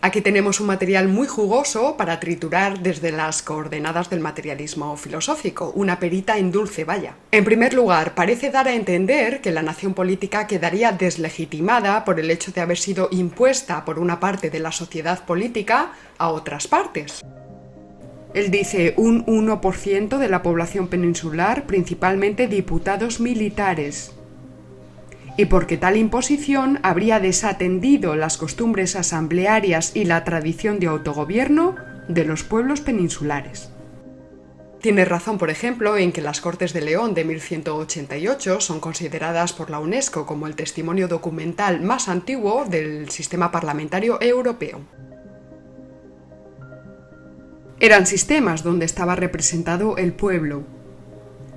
Aquí 0.01 0.21
tenemos 0.21 0.61
un 0.61 0.69
material 0.69 1.09
muy 1.09 1.27
jugoso 1.27 1.97
para 1.97 2.21
triturar 2.21 2.79
desde 2.81 3.11
las 3.11 3.43
coordenadas 3.43 4.09
del 4.09 4.21
materialismo 4.21 4.97
filosófico, 4.97 5.73
una 5.75 5.99
perita 5.99 6.39
en 6.39 6.53
dulce 6.53 6.85
vaya. 6.85 7.17
En 7.33 7.45
primer 7.45 7.75
lugar, 7.75 8.15
parece 8.15 8.51
dar 8.51 8.69
a 8.69 8.75
entender 8.75 9.41
que 9.41 9.51
la 9.51 9.63
nación 9.63 9.95
política 9.95 10.47
quedaría 10.47 10.93
deslegitimada 10.93 12.05
por 12.05 12.21
el 12.21 12.31
hecho 12.31 12.53
de 12.53 12.61
haber 12.61 12.79
sido 12.79 13.09
impuesta 13.11 13.85
por 13.85 13.99
una 13.99 14.21
parte 14.21 14.51
de 14.51 14.61
la 14.61 14.71
sociedad 14.71 15.25
política 15.25 15.93
a 16.17 16.29
otras 16.29 16.69
partes. 16.69 17.25
Él 18.35 18.51
dice 18.51 18.95
un 18.97 19.25
1% 19.27 20.19
de 20.19 20.29
la 20.29 20.43
población 20.43 20.89
peninsular, 20.89 21.67
principalmente 21.67 22.47
diputados 22.47 23.21
militares. 23.21 24.13
Y 25.37 25.47
porque 25.47 25.77
tal 25.77 25.97
imposición 25.97 26.79
habría 26.83 27.21
desatendido 27.21 28.17
las 28.17 28.37
costumbres 28.37 28.97
asamblearias 28.97 29.95
y 29.95 30.05
la 30.05 30.25
tradición 30.25 30.79
de 30.79 30.89
autogobierno 30.89 31.77
de 32.09 32.25
los 32.25 32.43
pueblos 32.43 32.81
peninsulares. 32.81 33.71
Tiene 34.81 35.05
razón, 35.05 35.39
por 35.39 35.51
ejemplo, 35.51 35.97
en 35.97 36.13
que 36.13 36.23
las 36.23 36.41
Cortes 36.41 36.73
de 36.73 36.81
León 36.81 37.15
de 37.15 37.25
1188 37.25 38.61
son 38.61 38.79
consideradas 38.79 39.53
por 39.53 39.71
la 39.71 39.81
UNESCO 39.81 40.25
como 40.25 40.47
el 40.47 40.55
testimonio 40.55 41.09
documental 41.09 41.81
más 41.81 42.09
antiguo 42.09 42.65
del 42.65 43.11
sistema 43.11 43.51
parlamentario 43.51 44.23
europeo. 44.23 44.81
Eran 47.81 48.07
sistemas 48.07 48.65
donde 48.65 48.85
estaba 48.85 49.15
representado 49.15 49.99
el 49.99 50.13
pueblo. 50.13 50.65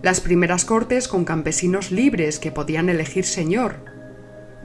Las 0.04 0.22
primeras 0.22 0.66
cortes 0.66 1.08
con 1.08 1.26
campesinos 1.26 1.92
libres 1.92 2.38
que 2.38 2.52
podían 2.52 2.90
elegir 2.90 3.26
señor, 3.26 3.78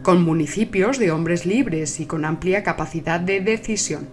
con 0.02 0.22
municipios 0.22 0.98
de 0.98 1.10
hombres 1.10 1.46
libres 1.46 1.98
y 1.98 2.04
con 2.04 2.26
amplia 2.26 2.62
capacidad 2.62 3.20
de 3.20 3.40
decisión. 3.40 4.06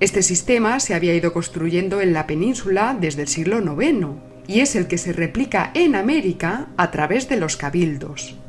Este 0.00 0.22
sistema 0.22 0.80
se 0.80 0.94
había 0.94 1.14
ido 1.14 1.34
construyendo 1.34 2.00
en 2.00 2.14
la 2.14 2.26
península 2.26 2.96
desde 2.98 3.20
el 3.22 3.28
siglo 3.28 3.58
IX 3.58 4.06
y 4.46 4.60
es 4.60 4.74
el 4.74 4.88
que 4.88 4.96
se 4.96 5.12
replica 5.12 5.70
en 5.74 5.96
América 5.96 6.68
a 6.78 6.90
través 6.90 7.28
de 7.28 7.36
los 7.36 7.58
cabildos. 7.58 8.39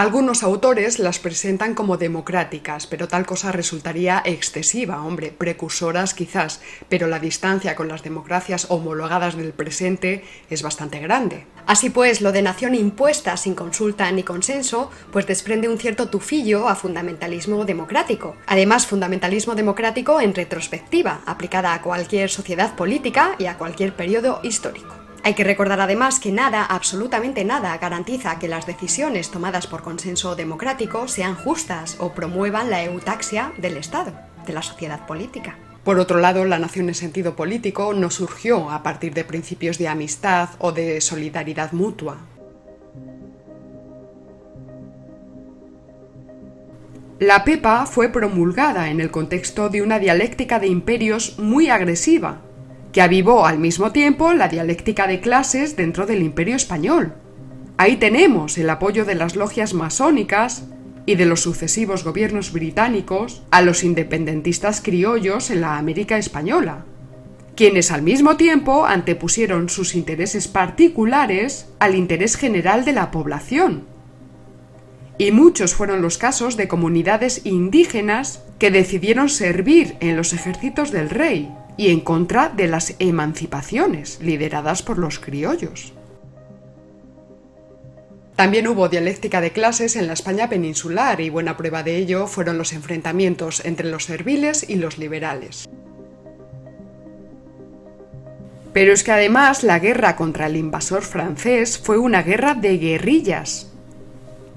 Algunos 0.00 0.42
autores 0.42 0.98
las 0.98 1.18
presentan 1.18 1.74
como 1.74 1.98
democráticas, 1.98 2.86
pero 2.86 3.06
tal 3.06 3.26
cosa 3.26 3.52
resultaría 3.52 4.22
excesiva, 4.24 5.02
hombre, 5.02 5.30
precursoras 5.30 6.14
quizás, 6.14 6.62
pero 6.88 7.06
la 7.06 7.18
distancia 7.18 7.76
con 7.76 7.88
las 7.88 8.02
democracias 8.02 8.70
homologadas 8.70 9.36
del 9.36 9.52
presente 9.52 10.24
es 10.48 10.62
bastante 10.62 11.00
grande. 11.00 11.44
Así 11.66 11.90
pues, 11.90 12.22
lo 12.22 12.32
de 12.32 12.40
nación 12.40 12.74
impuesta 12.74 13.36
sin 13.36 13.54
consulta 13.54 14.10
ni 14.10 14.22
consenso, 14.22 14.90
pues 15.12 15.26
desprende 15.26 15.68
un 15.68 15.76
cierto 15.76 16.08
tufillo 16.08 16.66
a 16.70 16.76
fundamentalismo 16.76 17.66
democrático. 17.66 18.36
Además, 18.46 18.86
fundamentalismo 18.86 19.54
democrático 19.54 20.22
en 20.22 20.34
retrospectiva, 20.34 21.20
aplicada 21.26 21.74
a 21.74 21.82
cualquier 21.82 22.30
sociedad 22.30 22.74
política 22.74 23.36
y 23.38 23.44
a 23.44 23.58
cualquier 23.58 23.94
periodo 23.94 24.40
histórico. 24.44 24.99
Hay 25.22 25.34
que 25.34 25.44
recordar 25.44 25.80
además 25.80 26.18
que 26.18 26.32
nada, 26.32 26.64
absolutamente 26.64 27.44
nada, 27.44 27.76
garantiza 27.76 28.38
que 28.38 28.48
las 28.48 28.66
decisiones 28.66 29.30
tomadas 29.30 29.66
por 29.66 29.82
consenso 29.82 30.34
democrático 30.34 31.08
sean 31.08 31.34
justas 31.34 31.96
o 31.98 32.12
promuevan 32.12 32.70
la 32.70 32.82
eutaxia 32.82 33.52
del 33.58 33.76
Estado, 33.76 34.12
de 34.46 34.54
la 34.54 34.62
sociedad 34.62 35.06
política. 35.06 35.58
Por 35.84 35.98
otro 35.98 36.20
lado, 36.20 36.44
la 36.46 36.58
nación 36.58 36.88
en 36.88 36.94
sentido 36.94 37.36
político 37.36 37.92
no 37.92 38.10
surgió 38.10 38.70
a 38.70 38.82
partir 38.82 39.12
de 39.12 39.24
principios 39.24 39.76
de 39.76 39.88
amistad 39.88 40.50
o 40.58 40.72
de 40.72 41.00
solidaridad 41.02 41.72
mutua. 41.72 42.18
La 47.18 47.44
PEPA 47.44 47.84
fue 47.84 48.08
promulgada 48.08 48.88
en 48.88 49.02
el 49.02 49.10
contexto 49.10 49.68
de 49.68 49.82
una 49.82 49.98
dialéctica 49.98 50.58
de 50.58 50.68
imperios 50.68 51.38
muy 51.38 51.68
agresiva, 51.68 52.40
que 52.92 53.02
avivó 53.02 53.46
al 53.46 53.58
mismo 53.58 53.92
tiempo 53.92 54.32
la 54.32 54.48
dialéctica 54.48 55.06
de 55.06 55.20
clases 55.20 55.76
dentro 55.76 56.06
del 56.06 56.22
imperio 56.22 56.56
español. 56.56 57.14
Ahí 57.76 57.96
tenemos 57.96 58.58
el 58.58 58.68
apoyo 58.68 59.04
de 59.04 59.14
las 59.14 59.36
logias 59.36 59.74
masónicas 59.74 60.64
y 61.06 61.14
de 61.14 61.24
los 61.24 61.40
sucesivos 61.40 62.04
gobiernos 62.04 62.52
británicos 62.52 63.42
a 63.50 63.62
los 63.62 63.84
independentistas 63.84 64.80
criollos 64.80 65.50
en 65.50 65.60
la 65.62 65.78
América 65.78 66.18
española. 66.18 66.84
quienes 67.56 67.90
al 67.90 68.00
mismo 68.00 68.38
tiempo 68.38 68.86
antepusieron 68.86 69.68
sus 69.68 69.94
intereses 69.94 70.48
particulares 70.48 71.68
al 71.78 71.94
interés 71.94 72.36
general 72.36 72.86
de 72.86 72.92
la 72.92 73.10
población. 73.10 73.84
Y 75.18 75.30
muchos 75.30 75.74
fueron 75.74 76.00
los 76.00 76.16
casos 76.16 76.56
de 76.56 76.68
comunidades 76.68 77.42
indígenas 77.44 78.42
que 78.58 78.70
decidieron 78.70 79.28
servir 79.28 79.96
en 80.00 80.16
los 80.16 80.32
ejércitos 80.32 80.90
del 80.90 81.10
rey 81.10 81.50
y 81.76 81.90
en 81.90 82.00
contra 82.00 82.48
de 82.48 82.68
las 82.68 82.94
emancipaciones 82.98 84.20
lideradas 84.20 84.82
por 84.82 84.98
los 84.98 85.18
criollos. 85.18 85.92
También 88.36 88.68
hubo 88.68 88.88
dialéctica 88.88 89.42
de 89.42 89.52
clases 89.52 89.96
en 89.96 90.06
la 90.06 90.14
España 90.14 90.48
peninsular 90.48 91.20
y 91.20 91.28
buena 91.28 91.58
prueba 91.58 91.82
de 91.82 91.96
ello 91.96 92.26
fueron 92.26 92.56
los 92.56 92.72
enfrentamientos 92.72 93.62
entre 93.66 93.90
los 93.90 94.04
serviles 94.04 94.64
y 94.66 94.76
los 94.76 94.96
liberales. 94.96 95.68
Pero 98.72 98.92
es 98.92 99.04
que 99.04 99.12
además 99.12 99.62
la 99.62 99.78
guerra 99.78 100.16
contra 100.16 100.46
el 100.46 100.56
invasor 100.56 101.02
francés 101.02 101.78
fue 101.78 101.98
una 101.98 102.22
guerra 102.22 102.54
de 102.54 102.78
guerrillas. 102.78 103.69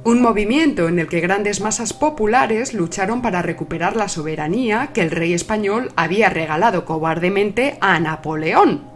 Un 0.06 0.22
movimiento 0.22 0.90
en 0.90 1.00
el 1.00 1.08
que 1.08 1.22
grandes 1.22 1.62
masas 1.62 1.94
populares 1.94 2.74
lucharon 2.74 3.22
para 3.22 3.42
recuperar 3.42 3.96
la 3.96 4.10
soberanía 4.10 4.90
que 4.94 5.02
el 5.02 5.12
rey 5.12 5.34
español 5.34 5.94
había 5.96 6.30
regalado 6.30 6.84
cobardemente 6.84 7.78
a 7.80 7.98
Napoleón. 8.02 8.93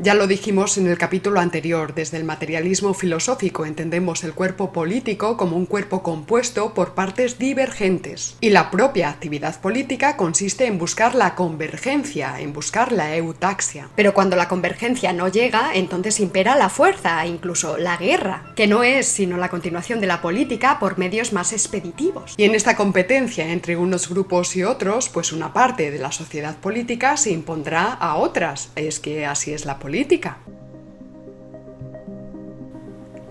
Ya 0.00 0.14
lo 0.14 0.28
dijimos 0.28 0.78
en 0.78 0.86
el 0.86 0.96
capítulo 0.96 1.40
anterior, 1.40 1.92
desde 1.92 2.18
el 2.18 2.22
materialismo 2.22 2.94
filosófico 2.94 3.66
entendemos 3.66 4.22
el 4.22 4.32
cuerpo 4.32 4.70
político 4.70 5.36
como 5.36 5.56
un 5.56 5.66
cuerpo 5.66 6.04
compuesto 6.04 6.72
por 6.72 6.94
partes 6.94 7.36
divergentes, 7.36 8.36
y 8.40 8.50
la 8.50 8.70
propia 8.70 9.08
actividad 9.08 9.60
política 9.60 10.16
consiste 10.16 10.66
en 10.66 10.78
buscar 10.78 11.16
la 11.16 11.34
convergencia, 11.34 12.38
en 12.38 12.52
buscar 12.52 12.92
la 12.92 13.16
eutaxia. 13.16 13.88
Pero 13.96 14.14
cuando 14.14 14.36
la 14.36 14.46
convergencia 14.46 15.12
no 15.12 15.26
llega, 15.26 15.72
entonces 15.74 16.20
impera 16.20 16.54
la 16.54 16.68
fuerza, 16.68 17.26
incluso 17.26 17.76
la 17.76 17.96
guerra, 17.96 18.52
que 18.54 18.68
no 18.68 18.84
es 18.84 19.08
sino 19.08 19.36
la 19.36 19.48
continuación 19.48 20.00
de 20.00 20.06
la 20.06 20.22
política 20.22 20.78
por 20.78 20.98
medios 20.98 21.32
más 21.32 21.52
expeditivos. 21.52 22.34
Y 22.36 22.44
en 22.44 22.54
esta 22.54 22.76
competencia 22.76 23.48
entre 23.48 23.76
unos 23.76 24.08
grupos 24.08 24.54
y 24.54 24.62
otros, 24.62 25.08
pues 25.08 25.32
una 25.32 25.52
parte 25.52 25.90
de 25.90 25.98
la 25.98 26.12
sociedad 26.12 26.56
política 26.56 27.16
se 27.16 27.32
impondrá 27.32 27.94
a 27.94 28.14
otras, 28.14 28.70
es 28.76 29.00
que 29.00 29.26
así 29.26 29.52
es 29.52 29.64
la 29.64 29.80
política 29.80 29.87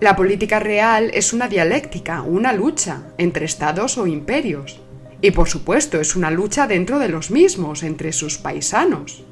La 0.00 0.14
política 0.14 0.60
real 0.60 1.10
es 1.12 1.32
una 1.32 1.48
dialéctica, 1.48 2.22
una 2.22 2.52
lucha 2.52 3.12
entre 3.18 3.46
estados 3.46 3.98
o 3.98 4.06
imperios. 4.06 4.80
Y 5.20 5.32
por 5.32 5.48
supuesto 5.48 6.00
es 6.00 6.14
una 6.14 6.30
lucha 6.30 6.68
dentro 6.68 7.00
de 7.00 7.08
los 7.08 7.30
mismos, 7.32 7.82
entre 7.82 8.12
sus 8.12 8.38
paisanos. 8.38 9.24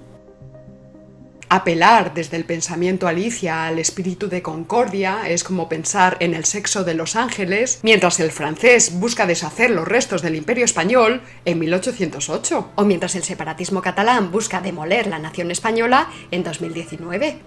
Apelar 1.49 2.13
desde 2.13 2.37
el 2.37 2.45
pensamiento 2.45 3.07
alicia 3.07 3.69
al 3.69 3.79
espíritu 3.79 4.29
de 4.29 4.43
concordia 4.43 5.29
es 5.29 5.45
como 5.45 5.69
pensar 5.69 6.17
en 6.19 6.35
el 6.35 6.45
sexo 6.45 6.83
de 6.83 6.95
los 6.95 7.15
ángeles, 7.15 7.79
mientras 7.85 8.19
el 8.19 8.33
francés 8.33 8.99
busca 8.99 9.27
deshacer 9.27 9.71
los 9.71 9.87
restos 9.87 10.23
del 10.23 10.35
imperio 10.35 10.65
español 10.65 11.23
en 11.45 11.61
1808. 11.61 12.73
O 12.75 12.85
mientras 12.85 13.15
el 13.15 13.23
separatismo 13.23 13.81
catalán 13.81 14.33
busca 14.33 14.61
demoler 14.61 15.07
la 15.07 15.21
nación 15.21 15.53
española 15.53 16.09
en 16.33 16.43
2019. 16.43 17.39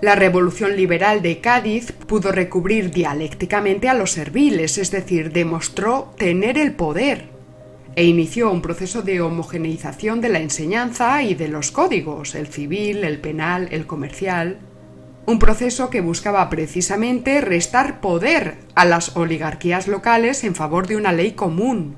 La 0.00 0.14
revolución 0.14 0.74
liberal 0.74 1.20
de 1.20 1.40
Cádiz 1.40 1.92
pudo 1.92 2.32
recubrir 2.32 2.90
dialécticamente 2.90 3.90
a 3.90 3.94
los 3.94 4.12
serviles, 4.12 4.78
es 4.78 4.90
decir, 4.90 5.32
demostró 5.32 6.14
tener 6.16 6.58
el 6.58 6.72
poder, 6.72 7.33
e 7.96 8.04
inició 8.04 8.50
un 8.50 8.62
proceso 8.62 9.02
de 9.02 9.20
homogeneización 9.20 10.20
de 10.20 10.28
la 10.28 10.40
enseñanza 10.40 11.22
y 11.22 11.34
de 11.34 11.48
los 11.48 11.70
códigos, 11.70 12.34
el 12.34 12.48
civil, 12.48 13.04
el 13.04 13.20
penal, 13.20 13.68
el 13.70 13.86
comercial, 13.86 14.58
un 15.26 15.38
proceso 15.38 15.90
que 15.90 16.00
buscaba 16.00 16.50
precisamente 16.50 17.40
restar 17.40 18.00
poder 18.00 18.58
a 18.74 18.84
las 18.84 19.16
oligarquías 19.16 19.88
locales 19.88 20.44
en 20.44 20.54
favor 20.54 20.86
de 20.86 20.96
una 20.96 21.12
ley 21.12 21.32
común, 21.32 21.96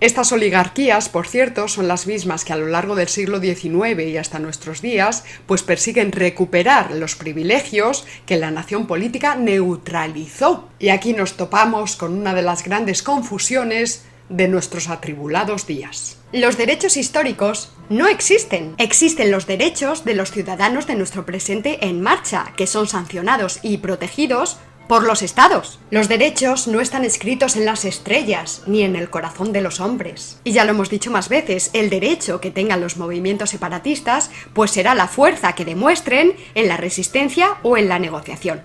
estas 0.00 0.30
oligarquías, 0.30 1.08
por 1.08 1.26
cierto, 1.26 1.66
son 1.66 1.88
las 1.88 2.06
mismas 2.06 2.44
que 2.44 2.52
a 2.52 2.56
lo 2.56 2.68
largo 2.68 2.94
del 2.94 3.08
siglo 3.08 3.40
XIX 3.40 4.00
y 4.06 4.16
hasta 4.16 4.38
nuestros 4.38 4.80
días, 4.80 5.24
pues 5.46 5.64
persiguen 5.64 6.12
recuperar 6.12 6.92
los 6.92 7.16
privilegios 7.16 8.06
que 8.24 8.36
la 8.36 8.52
nación 8.52 8.86
política 8.86 9.34
neutralizó. 9.34 10.68
Y 10.78 10.90
aquí 10.90 11.14
nos 11.14 11.36
topamos 11.36 11.96
con 11.96 12.12
una 12.16 12.32
de 12.32 12.42
las 12.42 12.62
grandes 12.62 13.02
confusiones 13.02 14.04
de 14.28 14.46
nuestros 14.46 14.88
atribulados 14.88 15.66
días. 15.66 16.18
Los 16.32 16.58
derechos 16.58 16.96
históricos 16.96 17.72
no 17.88 18.06
existen. 18.06 18.74
Existen 18.78 19.30
los 19.30 19.46
derechos 19.46 20.04
de 20.04 20.14
los 20.14 20.30
ciudadanos 20.30 20.86
de 20.86 20.94
nuestro 20.94 21.24
presente 21.24 21.86
en 21.86 22.02
marcha, 22.02 22.52
que 22.56 22.66
son 22.66 22.86
sancionados 22.86 23.60
y 23.62 23.78
protegidos 23.78 24.58
por 24.88 25.04
los 25.04 25.22
estados. 25.22 25.78
Los 25.90 26.08
derechos 26.08 26.66
no 26.66 26.80
están 26.80 27.04
escritos 27.04 27.56
en 27.56 27.66
las 27.66 27.84
estrellas 27.84 28.62
ni 28.66 28.82
en 28.82 28.96
el 28.96 29.10
corazón 29.10 29.52
de 29.52 29.60
los 29.60 29.80
hombres. 29.80 30.40
Y 30.44 30.52
ya 30.52 30.64
lo 30.64 30.70
hemos 30.70 30.90
dicho 30.90 31.10
más 31.10 31.28
veces, 31.28 31.70
el 31.74 31.90
derecho 31.90 32.40
que 32.40 32.50
tengan 32.50 32.80
los 32.80 32.96
movimientos 32.96 33.50
separatistas 33.50 34.30
pues 34.54 34.70
será 34.70 34.94
la 34.94 35.06
fuerza 35.06 35.54
que 35.54 35.64
demuestren 35.64 36.32
en 36.54 36.68
la 36.68 36.76
resistencia 36.78 37.58
o 37.62 37.76
en 37.76 37.88
la 37.88 37.98
negociación. 37.98 38.62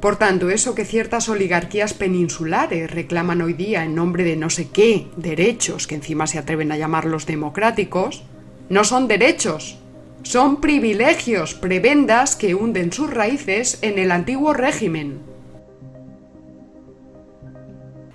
Por 0.00 0.16
tanto, 0.16 0.50
eso 0.50 0.74
que 0.74 0.84
ciertas 0.84 1.28
oligarquías 1.28 1.94
peninsulares 1.94 2.90
reclaman 2.90 3.40
hoy 3.40 3.52
día 3.52 3.84
en 3.84 3.94
nombre 3.94 4.24
de 4.24 4.34
no 4.34 4.50
sé 4.50 4.68
qué 4.68 5.06
derechos, 5.16 5.86
que 5.86 5.94
encima 5.94 6.26
se 6.26 6.38
atreven 6.38 6.72
a 6.72 6.76
llamarlos 6.76 7.24
democráticos, 7.24 8.24
no 8.68 8.82
son 8.82 9.06
derechos, 9.06 9.78
son 10.22 10.60
privilegios, 10.60 11.54
prebendas 11.54 12.36
que 12.36 12.54
hunden 12.54 12.92
sus 12.92 13.10
raíces 13.10 13.78
en 13.82 13.98
el 13.98 14.10
antiguo 14.10 14.52
régimen. 14.52 15.20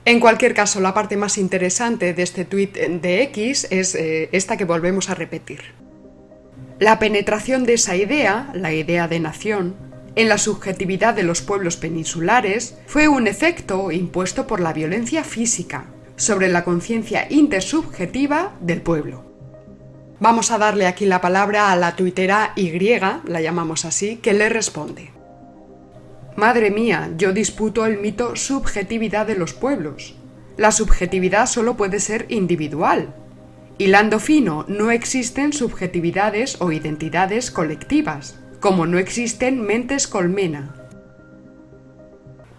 En 0.06 0.22
cualquier 0.22 0.54
caso, 0.54 0.80
la 0.80 0.94
parte 0.94 1.18
más 1.18 1.38
interesante 1.38 2.14
de 2.14 2.24
este 2.24 2.46
tuit 2.46 2.78
de 2.78 3.24
X 3.24 3.68
es 3.72 3.94
eh, 3.94 4.30
esta 4.32 4.56
que 4.56 4.64
volvemos 4.64 5.10
a 5.10 5.16
repetir. 5.16 5.60
La 6.80 6.98
penetración 6.98 7.66
de 7.66 7.74
esa 7.74 7.96
idea, 7.96 8.50
la 8.54 8.72
idea 8.72 9.08
de 9.08 9.20
nación, 9.20 9.76
en 10.16 10.30
la 10.30 10.38
subjetividad 10.38 11.14
de 11.14 11.24
los 11.24 11.42
pueblos 11.42 11.76
peninsulares 11.76 12.78
fue 12.88 13.08
un 13.08 13.28
efecto 13.28 13.92
impuesto 13.92 14.48
por 14.48 14.62
la 14.62 14.74
violencia 14.74 15.24
física 15.24 15.88
sobre 16.16 16.48
la 16.48 16.64
conciencia 16.64 17.28
intersubjetiva 17.30 18.56
del 18.62 18.82
pueblo. 18.82 19.27
Vamos 20.20 20.50
a 20.52 20.58
darle 20.58 20.88
aquí 20.88 21.06
la 21.06 21.22
palabra 21.22 21.72
a 21.72 21.76
la 21.76 21.96
tuitera 21.96 22.54
Y, 22.56 22.72
la 23.00 23.42
llamamos 23.42 23.86
así, 23.86 24.18
que 24.18 24.34
le 24.34 24.50
responde. 24.50 25.12
Madre 26.36 26.72
mía, 26.72 27.12
yo 27.18 27.34
disputo 27.34 27.86
el 27.86 28.00
mito 28.00 28.36
subjetividad 28.36 29.28
de 29.28 29.36
los 29.36 29.54
pueblos. 29.54 30.16
La 30.56 30.72
subjetividad 30.72 31.46
solo 31.46 31.78
puede 31.78 32.00
ser 32.00 32.26
individual. 32.30 33.14
Hilando 33.78 34.20
fino, 34.20 34.66
no 34.68 34.90
existen 34.90 35.54
subjetividades 35.54 36.58
o 36.62 36.72
identidades 36.72 37.52
colectivas, 37.52 38.40
como 38.60 38.88
no 38.88 38.98
existen 38.98 39.62
mentes 39.62 40.08
colmena, 40.08 40.77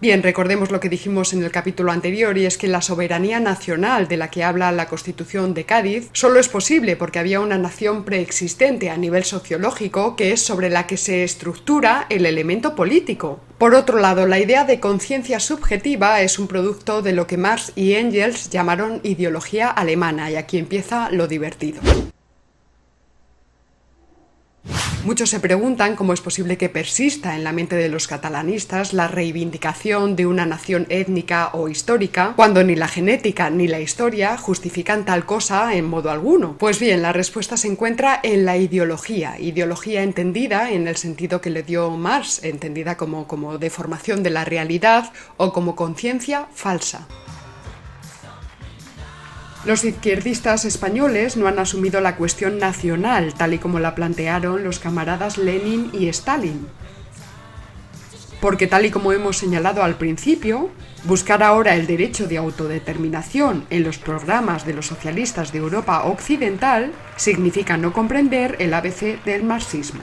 Bien, 0.01 0.23
recordemos 0.23 0.71
lo 0.71 0.79
que 0.79 0.87
dijimos 0.87 1.33
en 1.33 1.43
el 1.43 1.51
capítulo 1.51 1.91
anterior 1.91 2.37
y 2.37 2.45
es 2.45 2.57
que 2.57 2.69
la 2.69 2.81
soberanía 2.81 3.41
nacional 3.41 4.07
de 4.07 4.15
la 4.15 4.31
que 4.31 4.45
habla 4.45 4.71
la 4.71 4.87
Constitución 4.87 5.53
de 5.53 5.65
Cádiz 5.65 6.09
solo 6.13 6.39
es 6.39 6.47
posible 6.47 6.95
porque 6.95 7.19
había 7.19 7.41
una 7.41 7.57
nación 7.57 8.05
preexistente 8.05 8.89
a 8.89 8.95
nivel 8.95 9.25
sociológico 9.25 10.15
que 10.15 10.31
es 10.31 10.41
sobre 10.41 10.69
la 10.69 10.87
que 10.87 10.95
se 10.95 11.25
estructura 11.25 12.05
el 12.09 12.25
elemento 12.25 12.75
político. 12.75 13.41
Por 13.57 13.75
otro 13.75 13.99
lado, 13.99 14.25
la 14.25 14.39
idea 14.39 14.63
de 14.63 14.79
conciencia 14.79 15.41
subjetiva 15.41 16.21
es 16.21 16.39
un 16.39 16.47
producto 16.47 17.01
de 17.01 17.11
lo 17.11 17.27
que 17.27 17.35
Marx 17.35 17.73
y 17.75 17.95
Engels 17.95 18.49
llamaron 18.49 19.01
ideología 19.03 19.69
alemana 19.69 20.31
y 20.31 20.37
aquí 20.37 20.57
empieza 20.59 21.11
lo 21.11 21.27
divertido. 21.27 21.81
Muchos 25.05 25.29
se 25.29 25.39
preguntan 25.39 25.95
cómo 25.95 26.13
es 26.13 26.19
posible 26.19 26.57
que 26.57 26.67
persista 26.67 27.35
en 27.35 27.43
la 27.43 27.53
mente 27.53 27.75
de 27.75 27.87
los 27.87 28.07
catalanistas 28.07 28.93
la 28.93 29.07
reivindicación 29.07 30.15
de 30.15 30.25
una 30.25 30.45
nación 30.45 30.85
étnica 30.89 31.51
o 31.53 31.69
histórica, 31.69 32.33
cuando 32.35 32.63
ni 32.63 32.75
la 32.75 32.87
genética 32.87 33.49
ni 33.49 33.67
la 33.67 33.79
historia 33.79 34.37
justifican 34.37 35.05
tal 35.05 35.25
cosa 35.25 35.73
en 35.73 35.85
modo 35.85 36.11
alguno. 36.11 36.57
Pues 36.57 36.79
bien, 36.79 37.01
la 37.01 37.13
respuesta 37.13 37.55
se 37.55 37.69
encuentra 37.69 38.19
en 38.21 38.45
la 38.45 38.57
ideología, 38.57 39.39
ideología 39.39 40.03
entendida 40.03 40.71
en 40.71 40.87
el 40.87 40.97
sentido 40.97 41.39
que 41.39 41.49
le 41.49 41.63
dio 41.63 41.89
Marx, 41.91 42.43
entendida 42.43 42.97
como, 42.97 43.25
como 43.27 43.57
deformación 43.57 44.21
de 44.21 44.31
la 44.31 44.45
realidad 44.45 45.11
o 45.37 45.53
como 45.53 45.75
conciencia 45.75 46.47
falsa. 46.53 47.07
Los 49.69 49.83
izquierdistas 49.83 50.65
españoles 50.65 51.37
no 51.37 51.47
han 51.47 51.59
asumido 51.59 52.01
la 52.01 52.15
cuestión 52.15 52.57
nacional 52.57 53.35
tal 53.35 53.53
y 53.53 53.59
como 53.59 53.77
la 53.77 53.93
plantearon 53.93 54.63
los 54.63 54.79
camaradas 54.79 55.37
Lenin 55.37 55.91
y 55.93 56.07
Stalin. 56.07 56.65
porque 58.41 58.65
tal 58.65 58.87
y 58.87 58.89
como 58.89 59.11
hemos 59.11 59.37
señalado 59.37 59.83
al 59.83 59.93
principio, 59.93 60.71
buscar 61.03 61.43
ahora 61.43 61.75
el 61.75 61.85
derecho 61.85 62.25
de 62.27 62.37
autodeterminación 62.37 63.67
en 63.69 63.83
los 63.83 63.99
programas 63.99 64.65
de 64.65 64.73
los 64.73 64.87
socialistas 64.87 65.51
de 65.51 65.59
Europa 65.59 66.01
Occidental 66.05 66.91
significa 67.15 67.77
no 67.77 67.93
comprender 67.93 68.55
el 68.57 68.73
ABC 68.73 69.23
del 69.23 69.43
marxismo. 69.43 70.01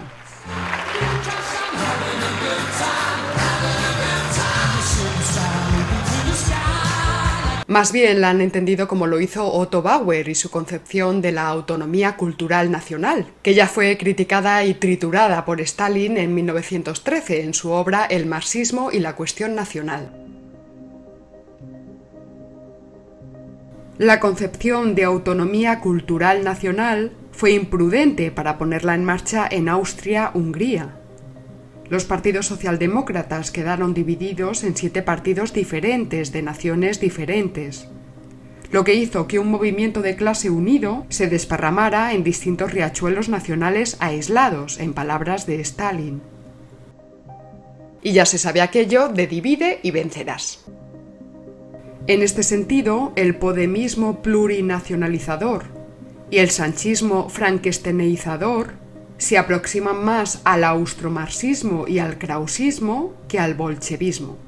Más 7.69 7.91
bien 7.91 8.21
la 8.21 8.31
han 8.31 8.41
entendido 8.41 8.87
como 8.87 9.09
lo 9.09 9.21
hizo 9.21 9.53
Otto 9.53 9.83
Bauer 9.83 10.29
y 10.29 10.37
su 10.37 10.51
concepción 10.51 11.21
de 11.21 11.33
la 11.33 11.49
autonomía 11.49 12.17
cultural 12.17 12.71
nacional, 12.71 13.27
que 13.43 13.55
ya 13.55 13.67
fue 13.67 13.99
criticada 13.99 14.65
y 14.65 14.75
triturada 14.75 15.45
por 15.45 15.61
Stalin 15.61 16.17
en 16.17 16.33
1913 16.33 17.43
en 17.43 17.55
su 17.55 17.73
obra 17.73 18.05
El 18.05 18.27
marxismo 18.27 18.93
y 18.93 19.01
la 19.01 19.17
cuestión 19.17 19.57
nacional. 19.57 20.13
La 23.99 24.21
concepción 24.21 24.95
de 24.95 25.03
autonomía 25.03 25.81
cultural 25.81 26.45
nacional 26.45 27.13
fue 27.33 27.51
imprudente 27.53 28.31
para 28.31 28.59
ponerla 28.59 28.95
en 28.95 29.05
marcha 29.05 29.49
en 29.51 29.69
Austria-Hungría, 29.69 31.01
los 31.89 32.05
partidos 32.05 32.47
socialdemócratas 32.47 33.51
quedaron 33.51 33.95
divididos 33.95 34.65
en 34.65 34.77
siete 34.77 35.03
partidos 35.03 35.53
diferentes 35.53 36.33
de 36.33 36.43
naciones 36.43 37.01
diferentes, 37.01 37.89
lo 38.73 38.85
que 38.85 38.95
hizo 38.95 39.29
que 39.29 39.39
un 39.39 39.49
movimiento 39.49 40.03
de 40.03 40.17
clase 40.17 40.51
unido 40.51 41.07
se 41.09 41.29
desparramara 41.29 42.13
en 42.13 42.25
distintos 42.25 42.73
riachuelos 42.73 43.29
nacionales 43.29 43.97
aislados, 44.01 44.81
en 44.81 44.93
palabras 44.93 45.47
de 45.47 45.61
Stalin. 45.61 46.21
Y 48.03 48.13
ya 48.13 48.27
se 48.27 48.39
sabe 48.39 48.61
aquello 48.61 49.09
de 49.09 49.27
divide 49.27 49.79
y 49.83 49.91
vencerás. 49.93 50.65
En 52.09 52.23
este 52.23 52.43
sentido, 52.43 53.13
el 53.17 53.37
podemismo 53.37 54.23
plurinacionalizador 54.23 55.65
y 56.31 56.39
el 56.39 56.51
sanchismo 56.51 57.29
frankensteinizador 57.29 58.75
se 59.19 59.39
aproximan 59.39 60.05
más 60.05 60.41
al 60.45 60.65
austromarxismo 60.65 61.87
y 61.89 61.99
al 61.99 62.19
krausismo 62.19 63.15
que 63.29 63.39
al 63.39 63.55
bolchevismo. 63.55 64.39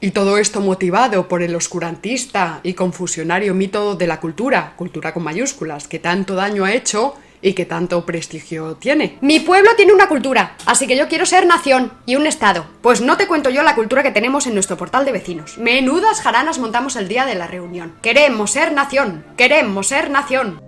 Y 0.00 0.12
todo 0.12 0.38
esto 0.38 0.60
motivado 0.60 1.26
por 1.26 1.42
el 1.42 1.56
oscurantista 1.56 2.60
y 2.62 2.74
confusionario 2.74 3.52
mito 3.54 3.96
de 3.96 4.06
la 4.06 4.20
cultura, 4.20 4.74
cultura 4.76 5.12
con 5.12 5.24
mayúsculas, 5.24 5.88
que 5.88 5.98
tanto 5.98 6.36
daño 6.36 6.64
ha 6.64 6.72
hecho 6.72 7.16
y 7.42 7.54
que 7.54 7.64
tanto 7.64 8.06
prestigio 8.06 8.76
tiene. 8.76 9.18
Mi 9.20 9.40
pueblo 9.40 9.70
tiene 9.76 9.92
una 9.92 10.08
cultura, 10.08 10.56
así 10.66 10.86
que 10.86 10.96
yo 10.96 11.08
quiero 11.08 11.26
ser 11.26 11.46
nación 11.46 11.92
y 12.06 12.14
un 12.14 12.26
estado. 12.28 12.66
Pues 12.80 13.00
no 13.00 13.16
te 13.16 13.26
cuento 13.26 13.50
yo 13.50 13.62
la 13.62 13.74
cultura 13.74 14.04
que 14.04 14.12
tenemos 14.12 14.46
en 14.46 14.54
nuestro 14.54 14.76
portal 14.76 15.04
de 15.04 15.12
vecinos. 15.12 15.58
Menudas 15.58 16.20
jaranas 16.20 16.60
montamos 16.60 16.94
el 16.94 17.08
día 17.08 17.26
de 17.26 17.34
la 17.34 17.48
reunión. 17.48 17.94
Queremos 18.00 18.52
ser 18.52 18.72
nación, 18.72 19.24
queremos 19.36 19.88
ser 19.88 20.10
nación. 20.10 20.67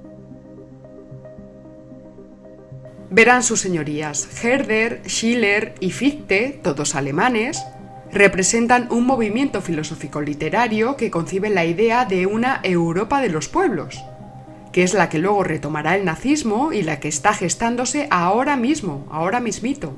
Verán 3.12 3.42
sus 3.42 3.60
señorías, 3.60 4.28
Herder, 4.44 5.02
Schiller 5.04 5.74
y 5.80 5.90
Fichte, 5.90 6.60
todos 6.62 6.94
alemanes, 6.94 7.60
representan 8.12 8.86
un 8.92 9.04
movimiento 9.04 9.60
filosófico 9.62 10.20
literario 10.20 10.96
que 10.96 11.10
concibe 11.10 11.50
la 11.50 11.64
idea 11.64 12.04
de 12.04 12.26
una 12.26 12.60
Europa 12.62 13.20
de 13.20 13.28
los 13.28 13.48
pueblos, 13.48 14.00
que 14.72 14.84
es 14.84 14.94
la 14.94 15.08
que 15.08 15.18
luego 15.18 15.42
retomará 15.42 15.96
el 15.96 16.04
nazismo 16.04 16.72
y 16.72 16.82
la 16.82 17.00
que 17.00 17.08
está 17.08 17.34
gestándose 17.34 18.06
ahora 18.12 18.54
mismo, 18.54 19.08
ahora 19.10 19.40
mismito. 19.40 19.92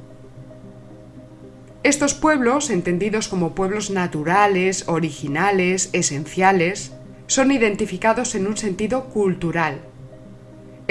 Estos 1.83 2.15
pueblos, 2.15 2.71
entendidos 2.71 3.29
como 3.29 3.55
pueblos 3.55 3.91
naturales, 3.91 4.89
originales, 4.89 5.91
esenciales, 5.93 6.93
son 7.27 7.53
identificados 7.53 8.35
en 8.35 8.47
un 8.47 8.57
sentido 8.57 9.05
cultural, 9.11 9.83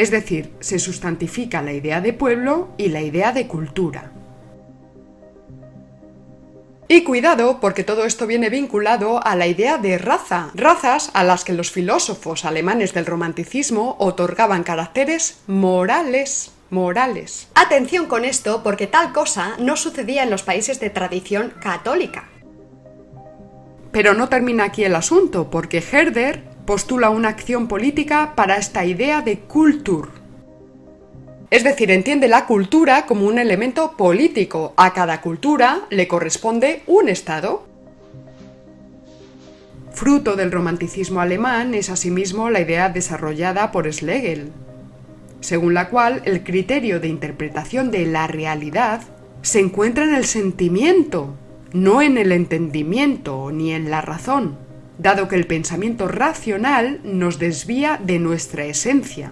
es 0.01 0.09
decir, 0.09 0.51
se 0.61 0.79
sustantifica 0.79 1.61
la 1.61 1.73
idea 1.73 2.01
de 2.01 2.11
pueblo 2.11 2.69
y 2.75 2.87
la 2.87 3.01
idea 3.01 3.33
de 3.33 3.45
cultura. 3.45 4.11
Y 6.87 7.03
cuidado, 7.03 7.59
porque 7.59 7.83
todo 7.83 8.03
esto 8.05 8.25
viene 8.25 8.49
vinculado 8.49 9.23
a 9.23 9.35
la 9.35 9.45
idea 9.45 9.77
de 9.77 9.99
raza, 9.99 10.49
razas 10.55 11.11
a 11.13 11.23
las 11.23 11.43
que 11.43 11.53
los 11.53 11.69
filósofos 11.69 12.45
alemanes 12.45 12.95
del 12.95 13.05
romanticismo 13.05 13.95
otorgaban 13.99 14.63
caracteres 14.63 15.41
morales. 15.45 16.51
Morales. 16.71 17.49
Atención 17.53 18.07
con 18.07 18.25
esto, 18.25 18.63
porque 18.63 18.87
tal 18.87 19.13
cosa 19.13 19.55
no 19.59 19.75
sucedía 19.75 20.23
en 20.23 20.31
los 20.31 20.41
países 20.41 20.79
de 20.79 20.89
tradición 20.89 21.53
católica. 21.61 22.27
Pero 23.91 24.15
no 24.15 24.29
termina 24.29 24.63
aquí 24.63 24.83
el 24.83 24.95
asunto, 24.95 25.51
porque 25.51 25.83
Herder 25.91 26.50
postula 26.65 27.09
una 27.09 27.29
acción 27.29 27.67
política 27.67 28.33
para 28.35 28.57
esta 28.57 28.85
idea 28.85 29.21
de 29.21 29.39
cultur. 29.39 30.09
Es 31.49 31.63
decir, 31.63 31.91
entiende 31.91 32.27
la 32.27 32.45
cultura 32.45 33.05
como 33.05 33.25
un 33.25 33.37
elemento 33.37 33.97
político. 33.97 34.73
A 34.77 34.93
cada 34.93 35.21
cultura 35.21 35.81
le 35.89 36.07
corresponde 36.07 36.83
un 36.87 37.09
Estado. 37.09 37.65
Fruto 39.91 40.37
del 40.37 40.51
romanticismo 40.51 41.19
alemán 41.19 41.73
es 41.73 41.89
asimismo 41.89 42.49
la 42.49 42.61
idea 42.61 42.87
desarrollada 42.87 43.71
por 43.73 43.91
Schlegel, 43.91 44.51
según 45.41 45.73
la 45.73 45.89
cual 45.89 46.21
el 46.23 46.43
criterio 46.43 47.01
de 47.01 47.09
interpretación 47.09 47.91
de 47.91 48.05
la 48.05 48.27
realidad 48.27 49.01
se 49.41 49.59
encuentra 49.59 50.05
en 50.05 50.15
el 50.15 50.23
sentimiento, 50.23 51.35
no 51.73 52.01
en 52.01 52.17
el 52.17 52.31
entendimiento 52.31 53.51
ni 53.51 53.73
en 53.73 53.91
la 53.91 53.99
razón 53.99 54.60
dado 55.01 55.27
que 55.27 55.35
el 55.35 55.47
pensamiento 55.47 56.07
racional 56.07 56.99
nos 57.03 57.39
desvía 57.39 57.99
de 58.03 58.19
nuestra 58.19 58.65
esencia. 58.65 59.31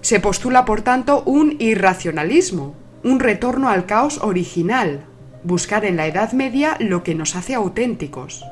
Se 0.00 0.18
postula, 0.18 0.64
por 0.64 0.82
tanto, 0.82 1.22
un 1.22 1.54
irracionalismo, 1.60 2.74
un 3.04 3.20
retorno 3.20 3.68
al 3.68 3.86
caos 3.86 4.18
original, 4.22 5.04
buscar 5.44 5.84
en 5.84 5.96
la 5.96 6.08
Edad 6.08 6.32
Media 6.32 6.76
lo 6.80 7.04
que 7.04 7.14
nos 7.14 7.36
hace 7.36 7.54
auténticos. 7.54 8.44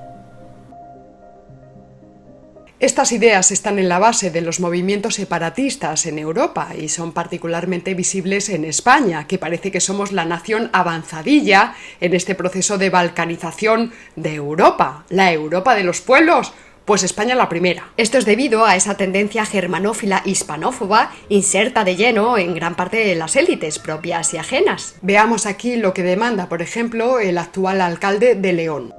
Estas 2.80 3.12
ideas 3.12 3.52
están 3.52 3.78
en 3.78 3.90
la 3.90 3.98
base 3.98 4.30
de 4.30 4.40
los 4.40 4.58
movimientos 4.58 5.16
separatistas 5.16 6.06
en 6.06 6.18
Europa 6.18 6.70
y 6.74 6.88
son 6.88 7.12
particularmente 7.12 7.92
visibles 7.92 8.48
en 8.48 8.64
España, 8.64 9.26
que 9.26 9.36
parece 9.36 9.70
que 9.70 9.80
somos 9.80 10.12
la 10.12 10.24
nación 10.24 10.70
avanzadilla 10.72 11.74
en 12.00 12.14
este 12.14 12.34
proceso 12.34 12.78
de 12.78 12.88
balcanización 12.88 13.92
de 14.16 14.34
Europa, 14.34 15.04
la 15.10 15.30
Europa 15.30 15.74
de 15.74 15.84
los 15.84 16.00
pueblos, 16.00 16.54
pues 16.86 17.02
España 17.02 17.34
la 17.34 17.50
primera. 17.50 17.92
Esto 17.98 18.16
es 18.16 18.24
debido 18.24 18.64
a 18.64 18.76
esa 18.76 18.96
tendencia 18.96 19.44
germanófila 19.44 20.22
hispanófoba 20.24 21.12
inserta 21.28 21.84
de 21.84 21.96
lleno 21.96 22.38
en 22.38 22.54
gran 22.54 22.76
parte 22.76 23.04
de 23.04 23.14
las 23.14 23.36
élites 23.36 23.78
propias 23.78 24.32
y 24.32 24.38
ajenas. 24.38 24.94
Veamos 25.02 25.44
aquí 25.44 25.76
lo 25.76 25.92
que 25.92 26.02
demanda, 26.02 26.48
por 26.48 26.62
ejemplo, 26.62 27.18
el 27.18 27.36
actual 27.36 27.82
alcalde 27.82 28.36
de 28.36 28.54
León. 28.54 28.94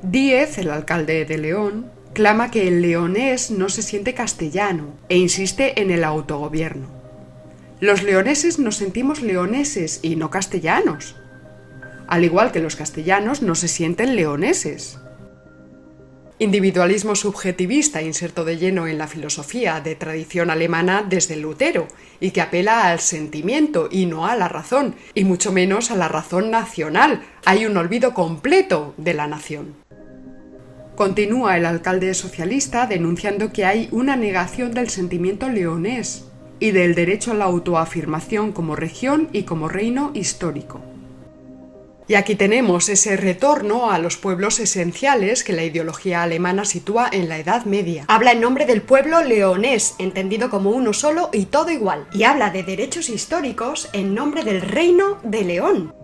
Díez, 0.00 0.56
el 0.56 0.70
alcalde 0.70 1.26
de 1.26 1.36
León, 1.36 2.01
clama 2.12 2.50
que 2.50 2.68
el 2.68 2.82
leonés 2.82 3.50
no 3.50 3.68
se 3.68 3.82
siente 3.82 4.14
castellano 4.14 4.94
e 5.08 5.16
insiste 5.16 5.80
en 5.80 5.90
el 5.90 6.04
autogobierno. 6.04 6.88
Los 7.80 8.02
leoneses 8.02 8.58
nos 8.58 8.76
sentimos 8.76 9.22
leoneses 9.22 10.00
y 10.02 10.16
no 10.16 10.30
castellanos, 10.30 11.16
al 12.06 12.24
igual 12.24 12.52
que 12.52 12.60
los 12.60 12.76
castellanos 12.76 13.42
no 13.42 13.54
se 13.54 13.68
sienten 13.68 14.14
leoneses. 14.14 14.98
Individualismo 16.38 17.14
subjetivista 17.14 18.02
inserto 18.02 18.44
de 18.44 18.58
lleno 18.58 18.88
en 18.88 18.98
la 18.98 19.06
filosofía 19.06 19.80
de 19.80 19.94
tradición 19.94 20.50
alemana 20.50 21.06
desde 21.08 21.36
Lutero 21.36 21.86
y 22.20 22.32
que 22.32 22.40
apela 22.40 22.88
al 22.88 23.00
sentimiento 23.00 23.88
y 23.90 24.06
no 24.06 24.26
a 24.26 24.34
la 24.34 24.48
razón, 24.48 24.96
y 25.14 25.24
mucho 25.24 25.52
menos 25.52 25.90
a 25.90 25.96
la 25.96 26.08
razón 26.08 26.50
nacional. 26.50 27.22
Hay 27.44 27.64
un 27.64 27.76
olvido 27.76 28.12
completo 28.12 28.92
de 28.96 29.14
la 29.14 29.28
nación. 29.28 29.81
Continúa 30.94 31.56
el 31.56 31.64
alcalde 31.64 32.12
socialista 32.12 32.86
denunciando 32.86 33.52
que 33.52 33.64
hay 33.64 33.88
una 33.92 34.14
negación 34.14 34.72
del 34.72 34.90
sentimiento 34.90 35.48
leonés 35.48 36.26
y 36.60 36.70
del 36.70 36.94
derecho 36.94 37.32
a 37.32 37.34
la 37.34 37.46
autoafirmación 37.46 38.52
como 38.52 38.76
región 38.76 39.28
y 39.32 39.44
como 39.44 39.68
reino 39.68 40.10
histórico. 40.14 40.80
Y 42.08 42.14
aquí 42.14 42.34
tenemos 42.34 42.88
ese 42.88 43.16
retorno 43.16 43.90
a 43.90 43.98
los 43.98 44.16
pueblos 44.18 44.60
esenciales 44.60 45.44
que 45.44 45.54
la 45.54 45.64
ideología 45.64 46.22
alemana 46.22 46.64
sitúa 46.64 47.08
en 47.10 47.28
la 47.28 47.38
Edad 47.38 47.64
Media. 47.64 48.04
Habla 48.08 48.32
en 48.32 48.40
nombre 48.40 48.66
del 48.66 48.82
pueblo 48.82 49.22
leonés, 49.22 49.94
entendido 49.98 50.50
como 50.50 50.70
uno 50.70 50.92
solo 50.92 51.30
y 51.32 51.46
todo 51.46 51.70
igual. 51.70 52.06
Y 52.12 52.24
habla 52.24 52.50
de 52.50 52.64
derechos 52.64 53.08
históricos 53.08 53.88
en 53.92 54.14
nombre 54.14 54.44
del 54.44 54.60
reino 54.60 55.20
de 55.22 55.44
León, 55.44 55.94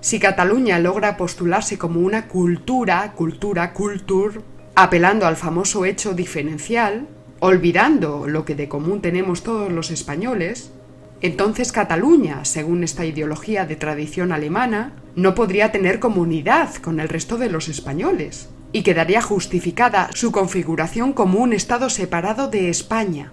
Si 0.00 0.20
Cataluña 0.20 0.78
logra 0.78 1.16
postularse 1.16 1.76
como 1.76 2.00
una 2.00 2.28
cultura, 2.28 3.12
cultura, 3.14 3.72
cultur, 3.72 4.42
apelando 4.76 5.26
al 5.26 5.36
famoso 5.36 5.84
hecho 5.84 6.14
diferencial, 6.14 7.08
olvidando 7.40 8.28
lo 8.28 8.44
que 8.44 8.54
de 8.54 8.68
común 8.68 9.00
tenemos 9.00 9.42
todos 9.42 9.72
los 9.72 9.90
españoles, 9.90 10.72
entonces 11.20 11.72
Cataluña, 11.72 12.44
según 12.44 12.84
esta 12.84 13.04
ideología 13.04 13.66
de 13.66 13.74
tradición 13.74 14.30
alemana, 14.30 14.92
no 15.16 15.34
podría 15.34 15.72
tener 15.72 15.98
comunidad 15.98 16.74
con 16.76 17.00
el 17.00 17.08
resto 17.08 17.36
de 17.36 17.50
los 17.50 17.68
españoles, 17.68 18.50
y 18.70 18.82
quedaría 18.82 19.20
justificada 19.20 20.10
su 20.14 20.30
configuración 20.30 21.12
como 21.12 21.40
un 21.40 21.52
Estado 21.52 21.90
separado 21.90 22.48
de 22.48 22.68
España. 22.68 23.32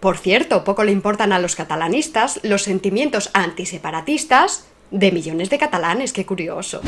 Por 0.00 0.16
cierto, 0.16 0.64
poco 0.64 0.82
le 0.82 0.92
importan 0.92 1.32
a 1.32 1.38
los 1.38 1.54
catalanistas 1.54 2.40
los 2.42 2.62
sentimientos 2.62 3.30
antiseparatistas 3.34 4.64
de 4.90 5.12
millones 5.12 5.50
de 5.50 5.58
catalanes, 5.58 6.14
qué 6.14 6.24
curioso. 6.24 6.80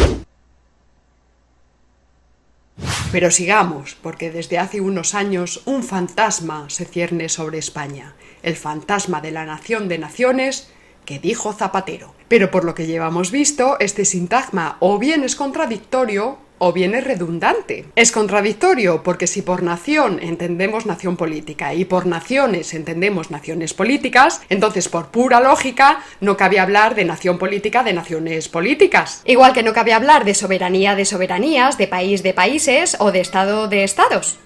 Pero 3.12 3.30
sigamos, 3.30 3.94
porque 3.94 4.30
desde 4.30 4.58
hace 4.58 4.80
unos 4.80 5.14
años 5.14 5.60
un 5.66 5.84
fantasma 5.84 6.70
se 6.70 6.86
cierne 6.86 7.28
sobre 7.28 7.58
España, 7.58 8.14
el 8.42 8.56
fantasma 8.56 9.20
de 9.20 9.30
la 9.30 9.44
nación 9.44 9.88
de 9.88 9.98
naciones 9.98 10.70
que 11.04 11.18
dijo 11.18 11.52
Zapatero. 11.52 12.14
Pero 12.28 12.50
por 12.50 12.64
lo 12.64 12.74
que 12.74 12.86
llevamos 12.86 13.30
visto, 13.30 13.76
este 13.80 14.06
sintagma 14.06 14.78
o 14.80 14.98
bien 14.98 15.24
es 15.24 15.36
contradictorio 15.36 16.38
o 16.64 16.72
bien 16.72 16.94
es 16.94 17.02
redundante. 17.02 17.86
Es 17.96 18.12
contradictorio 18.12 19.02
porque 19.02 19.26
si 19.26 19.42
por 19.42 19.64
nación 19.64 20.20
entendemos 20.22 20.86
nación 20.86 21.16
política 21.16 21.74
y 21.74 21.84
por 21.84 22.06
naciones 22.06 22.72
entendemos 22.72 23.32
naciones 23.32 23.74
políticas, 23.74 24.40
entonces 24.48 24.88
por 24.88 25.08
pura 25.08 25.40
lógica 25.40 26.04
no 26.20 26.36
cabe 26.36 26.60
hablar 26.60 26.94
de 26.94 27.04
nación 27.04 27.36
política 27.36 27.82
de 27.82 27.94
naciones 27.94 28.48
políticas. 28.48 29.22
Igual 29.24 29.54
que 29.54 29.64
no 29.64 29.72
cabe 29.72 29.92
hablar 29.92 30.24
de 30.24 30.34
soberanía 30.34 30.94
de 30.94 31.04
soberanías, 31.04 31.78
de 31.78 31.88
país 31.88 32.22
de 32.22 32.32
países 32.32 32.96
o 33.00 33.10
de 33.10 33.22
estado 33.22 33.66
de 33.66 33.82
estados. 33.82 34.38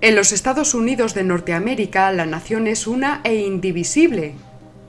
En 0.00 0.16
los 0.16 0.32
Estados 0.32 0.72
Unidos 0.72 1.12
de 1.12 1.24
Norteamérica 1.24 2.10
la 2.10 2.24
nación 2.24 2.66
es 2.66 2.86
una 2.86 3.20
e 3.22 3.34
indivisible. 3.34 4.32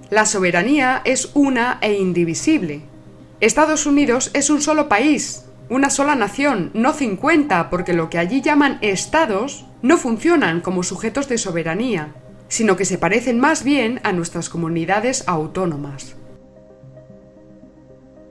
La 0.10 0.26
soberanía 0.26 1.02
es 1.04 1.32
una 1.34 1.80
e 1.82 1.96
indivisible. 1.96 2.93
Estados 3.44 3.86
Unidos 3.86 4.32
es 4.34 4.50
un 4.50 4.62
solo 4.62 4.88
país, 4.88 5.44
una 5.68 5.90
sola 5.90 6.16
nación, 6.16 6.72
no 6.74 6.94
50, 6.94 7.70
porque 7.70 7.92
lo 7.92 8.10
que 8.10 8.18
allí 8.18 8.40
llaman 8.40 8.78
estados 8.80 9.66
no 9.82 9.98
funcionan 9.98 10.62
como 10.62 10.82
sujetos 10.82 11.28
de 11.28 11.38
soberanía, 11.38 12.14
sino 12.48 12.78
que 12.78 12.86
se 12.86 12.98
parecen 12.98 13.42
más 13.42 13.66
bien 13.66 14.00
a 14.04 14.14
nuestras 14.14 14.48
comunidades 14.48 15.26
autónomas. 15.28 16.16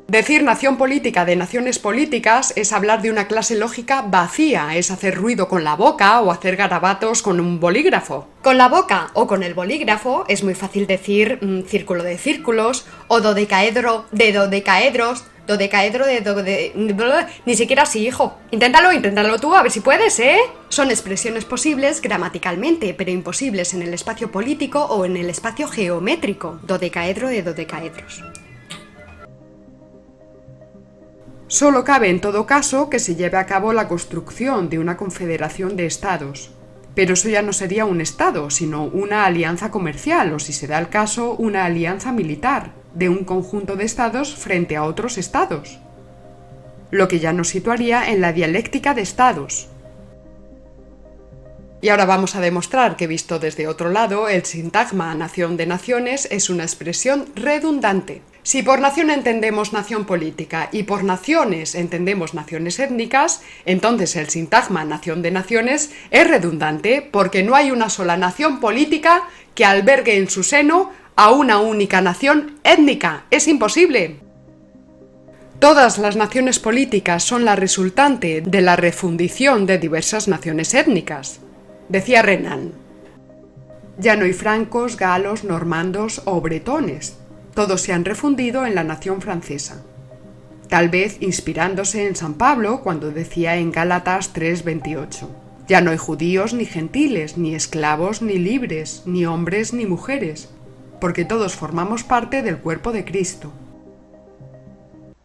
Decir 0.09 0.43
nación 0.43 0.77
política 0.77 1.25
de 1.25 1.37
naciones 1.37 1.79
políticas 1.79 2.53
es 2.57 2.73
hablar 2.73 3.01
de 3.01 3.11
una 3.11 3.29
clase 3.29 3.57
lógica 3.57 4.03
vacía, 4.03 4.77
es 4.77 4.91
hacer 4.91 5.15
ruido 5.15 5.49
con 5.49 5.65
la 5.65 5.75
boca 5.75 6.21
o 6.21 6.31
hacer 6.31 6.57
garabatos 6.57 7.23
con 7.23 7.41
un 7.41 7.61
bolígrafo. 7.61 8.29
Con 8.43 8.59
la 8.59 8.69
boca 8.69 9.11
o 9.15 9.27
con 9.27 9.43
el 9.43 9.55
bolígrafo 9.55 10.25
es 10.29 10.45
muy 10.45 10.55
fácil 10.55 10.87
decir 10.87 11.39
mm, 11.41 11.63
círculo 11.63 12.03
de 12.03 12.19
círculos 12.19 12.85
o 13.09 13.21
dodecaedro 13.21 14.05
de 14.11 14.33
dodecaedros, 14.33 15.25
dodecaedro 15.47 16.05
de 16.05 16.21
dode... 16.21 17.27
Ni 17.47 17.55
siquiera 17.55 17.85
así, 17.85 18.07
hijo. 18.07 18.37
Inténtalo, 18.51 18.93
inténtalo 18.93 19.39
tú, 19.39 19.55
a 19.55 19.63
ver 19.63 19.73
si 19.73 19.81
puedes, 19.81 20.19
¿eh? 20.19 20.41
Son 20.69 20.91
expresiones 20.91 21.45
posibles 21.45 22.03
gramaticalmente, 22.03 22.93
pero 22.93 23.11
imposibles 23.11 23.73
en 23.73 23.83
el 23.83 23.95
espacio 23.95 24.31
político 24.31 24.85
o 24.85 25.05
en 25.05 25.17
el 25.17 25.31
espacio 25.31 25.69
geométrico. 25.69 26.59
Dodecaedro 26.65 27.29
de 27.29 27.43
dodecaedros. 27.43 28.23
Solo 31.53 31.85
cabe 31.85 32.09
en 32.09 32.23
todo 32.23 32.47
caso 32.47 32.89
que 32.89 32.99
se 32.99 33.15
lleve 33.15 33.37
a 33.37 33.45
cabo 33.45 33.75
la 33.75 33.87
construcción 33.87 34.71
de 34.71 34.79
una 34.79 34.97
confederación 34.97 35.77
de 35.77 35.85
estados. 35.85 36.51
Pero 36.95 37.13
eso 37.13 37.29
ya 37.29 37.43
no 37.43 37.53
sería 37.53 37.85
un 37.85 38.01
estado, 38.01 38.49
sino 38.49 38.85
una 38.85 39.27
alianza 39.27 39.71
comercial 39.71 40.33
o, 40.33 40.39
si 40.39 40.55
se 40.55 40.67
da 40.67 40.79
el 40.79 40.89
caso, 40.89 41.35
una 41.35 41.67
alianza 41.67 42.11
militar 42.11 42.73
de 42.95 43.11
un 43.11 43.25
conjunto 43.25 43.77
de 43.77 43.85
estados 43.85 44.35
frente 44.35 44.77
a 44.77 44.85
otros 44.85 45.19
estados. 45.19 45.79
Lo 46.91 47.07
que 47.07 47.21
ya 47.21 47.35
nos 47.35 47.49
situaría 47.49 48.09
en 48.09 48.23
la 48.23 48.33
dialéctica 48.33 48.95
de 48.95 49.03
estados. 49.03 49.69
Y 51.83 51.91
ahora 51.91 52.07
vamos 52.07 52.35
a 52.35 52.41
demostrar 52.41 52.97
que 52.97 53.07
visto 53.07 53.39
desde 53.39 53.69
otro 53.69 53.91
lado, 53.91 54.31
el 54.31 54.47
sintagma 54.47 55.15
nación 55.15 55.59
de 55.59 55.67
naciones 55.67 56.27
es 56.31 56.49
una 56.49 56.63
expresión 56.63 57.27
redundante. 57.35 58.23
Si 58.45 58.65
por 58.65 58.81
nación 58.81 59.11
entendemos 59.11 59.73
nación 59.73 60.05
política 60.05 60.69
y 60.73 60.83
por 60.83 61.05
naciones 61.05 61.77
entendemos 61.77 62.35
naciones 62.35 62.81
étnicas, 62.81 63.41
entonces 63.67 64.17
el 64.17 64.29
sintagma 64.31 64.85
nación 64.85 65.23
de 65.23 65.31
naciones 65.31 65.93
es 66.11 66.27
redundante 66.27 67.09
porque 67.09 67.45
no 67.45 67.55
hay 67.55 67.71
una 67.71 67.89
sola 67.89 68.17
nación 68.17 68.59
política 68.59 69.29
que 69.55 69.65
albergue 69.65 70.17
en 70.17 70.29
su 70.29 70.43
seno 70.43 70.91
a 71.15 71.31
una 71.31 71.61
única 71.61 72.01
nación 72.01 72.59
étnica. 72.65 73.27
Es 73.31 73.47
imposible. 73.47 74.17
Todas 75.61 75.99
las 75.99 76.17
naciones 76.17 76.59
políticas 76.59 77.23
son 77.23 77.45
la 77.45 77.55
resultante 77.55 78.41
de 78.41 78.61
la 78.61 78.75
refundición 78.75 79.67
de 79.67 79.79
diversas 79.79 80.27
naciones 80.27 80.75
étnicas. 80.75 81.39
Decía 81.89 82.23
Renan. 82.23 82.73
Ya 83.99 84.17
no 84.17 84.25
hay 84.25 84.33
francos, 84.33 84.97
galos, 84.97 85.45
normandos 85.45 86.23
o 86.25 86.41
bretones 86.41 87.22
todos 87.55 87.81
se 87.83 87.93
han 87.93 88.05
refundido 88.05 88.67
en 88.67 88.75
la 88.75 88.85
nación 88.85 89.21
francesa. 89.21 89.83
Tal 90.69 90.89
vez 90.89 91.19
inspirándose 91.21 92.07
en 92.07 92.17
San 92.17 92.35
Pablo 92.35 92.81
cuando 92.83 93.11
decía 93.11 93.57
en 93.57 93.73
Gálatas 93.73 94.33
3:28, 94.33 95.29
ya 95.69 95.81
no 95.81 95.91
hay 95.91 95.99
judíos 95.99 96.55
ni 96.55 96.65
gentiles, 96.65 97.37
ni 97.37 97.55
esclavos 97.55 98.23
ni 98.23 98.39
libres, 98.39 99.03
ni 99.05 99.27
hombres 99.27 99.73
ni 99.73 99.87
mujeres, 99.87 100.49
porque 101.01 101.25
todos 101.25 101.55
formamos 101.55 102.05
parte 102.05 102.43
del 102.43 102.59
cuerpo 102.59 102.93
de 102.93 103.05
Cristo. 103.05 103.53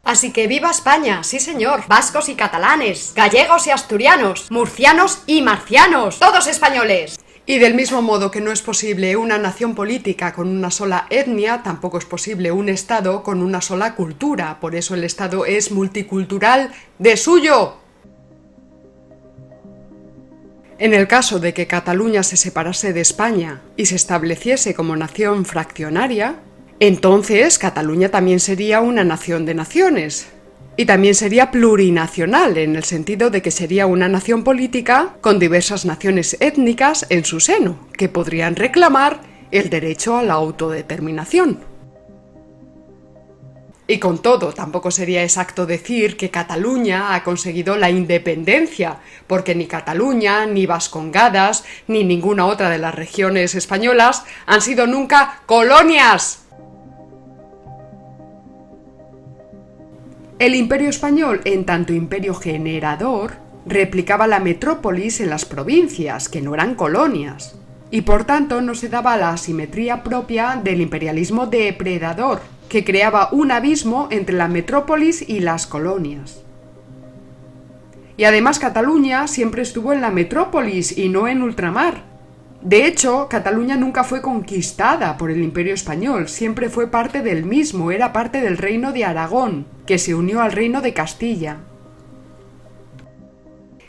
Así 0.04 0.32
que 0.32 0.48
viva 0.48 0.72
España, 0.72 1.22
sí 1.26 1.38
señor, 1.38 1.84
vascos 1.88 2.30
y 2.30 2.36
catalanes, 2.36 3.12
gallegos 3.14 3.68
y 3.68 3.72
asturianos, 3.72 4.50
murcianos 4.50 5.20
y 5.28 5.42
marcianos, 5.42 6.18
todos 6.20 6.48
españoles. 6.48 7.17
Y 7.50 7.60
del 7.60 7.76
mismo 7.76 8.02
modo 8.02 8.30
que 8.30 8.42
no 8.42 8.52
es 8.52 8.62
posible 8.62 9.16
una 9.16 9.38
nación 9.38 9.74
política 9.74 10.34
con 10.34 10.50
una 10.50 10.70
sola 10.70 11.08
etnia, 11.10 11.64
tampoco 11.64 11.98
es 11.98 12.04
posible 12.04 12.52
un 12.52 12.68
Estado 12.68 13.24
con 13.24 13.42
una 13.42 13.62
sola 13.62 13.96
cultura. 13.96 14.60
Por 14.60 14.76
eso 14.76 14.96
el 14.96 15.06
Estado 15.06 15.46
es 15.46 15.72
multicultural 15.72 16.74
de 17.00 17.16
suyo. 17.16 17.78
En 20.78 20.94
el 20.94 21.08
caso 21.08 21.40
de 21.40 21.54
que 21.54 21.68
Cataluña 21.68 22.22
se 22.22 22.36
separase 22.36 22.92
de 22.92 23.00
España 23.00 23.62
y 23.78 23.86
se 23.86 23.96
estableciese 23.96 24.76
como 24.76 24.98
nación 24.98 25.46
fraccionaria, 25.46 26.42
entonces 26.82 27.58
Cataluña 27.58 28.10
también 28.10 28.42
sería 28.42 28.82
una 28.82 29.06
nación 29.06 29.46
de 29.46 29.56
naciones, 29.56 30.28
y 30.78 30.86
también 30.86 31.16
sería 31.16 31.50
plurinacional, 31.50 32.58
en 32.58 32.76
el 32.76 32.84
sentido 32.84 33.32
de 33.32 33.42
que 33.42 33.50
sería 33.50 33.88
una 33.88 34.08
nación 34.08 34.44
política 34.44 35.16
con 35.22 35.40
diversas 35.40 35.86
naciones 35.86 36.38
étnicas 36.40 37.08
en 37.10 37.26
su 37.26 37.40
seno, 37.40 37.88
que 37.98 38.10
podrían 38.10 38.56
reclamar 38.56 39.20
el 39.50 39.72
derecho 39.72 40.18
a 40.18 40.24
la 40.24 40.36
autodeterminación. 40.36 41.60
Y 43.90 44.00
con 44.00 44.22
todo, 44.22 44.54
tampoco 44.54 44.92
sería 44.92 45.24
exacto 45.24 45.66
decir 45.66 46.18
que 46.18 46.30
Cataluña 46.30 47.16
ha 47.16 47.24
conseguido 47.24 47.78
la 47.78 47.90
independencia, 47.90 48.98
porque 49.28 49.56
ni 49.56 49.66
Cataluña, 49.66 50.46
ni 50.46 50.66
Vascongadas, 50.66 51.64
ni 51.88 52.04
ninguna 52.04 52.46
otra 52.46 52.70
de 52.70 52.78
las 52.80 52.94
regiones 52.94 53.56
españolas 53.56 54.26
han 54.46 54.62
sido 54.62 54.86
nunca 54.88 55.42
colonias. 55.46 56.47
El 60.40 60.54
imperio 60.54 60.90
español, 60.90 61.42
en 61.46 61.66
tanto 61.66 61.94
imperio 61.94 62.36
generador, 62.36 63.34
replicaba 63.66 64.28
la 64.28 64.40
metrópolis 64.40 65.20
en 65.20 65.32
las 65.32 65.46
provincias, 65.46 66.30
que 66.30 66.44
no 66.44 66.54
eran 66.54 66.76
colonias, 66.76 67.56
y 67.90 68.02
por 68.02 68.24
tanto 68.24 68.62
no 68.62 68.76
se 68.76 68.88
daba 68.88 69.18
la 69.18 69.32
asimetría 69.32 70.04
propia 70.04 70.62
del 70.64 70.82
imperialismo 70.82 71.48
depredador, 71.48 72.42
que 72.70 72.84
creaba 72.84 73.30
un 73.32 73.52
abismo 73.52 74.10
entre 74.12 74.36
la 74.36 74.48
metrópolis 74.48 75.28
y 75.28 75.40
las 75.40 75.66
colonias. 75.66 76.44
Y 78.16 78.26
además 78.26 78.60
Cataluña 78.60 79.28
siempre 79.28 79.64
estuvo 79.64 79.92
en 79.92 80.02
la 80.02 80.12
metrópolis 80.12 80.96
y 80.96 81.10
no 81.10 81.28
en 81.28 81.42
ultramar, 81.42 82.04
de 82.68 82.86
hecho, 82.86 83.30
Cataluña 83.30 83.78
nunca 83.78 84.04
fue 84.04 84.22
conquistada 84.22 85.18
por 85.18 85.32
el 85.32 85.42
Imperio 85.42 85.74
español, 85.74 86.28
siempre 86.28 86.70
fue 86.70 86.92
parte 86.92 87.22
del 87.22 87.46
mismo, 87.46 87.92
era 87.92 88.12
parte 88.12 88.42
del 88.42 88.58
reino 88.58 88.92
de 88.92 89.06
Aragón, 89.06 89.66
que 89.86 89.98
se 89.98 90.14
unió 90.14 90.42
al 90.42 90.52
reino 90.52 90.82
de 90.82 90.94
Castilla. 90.94 91.60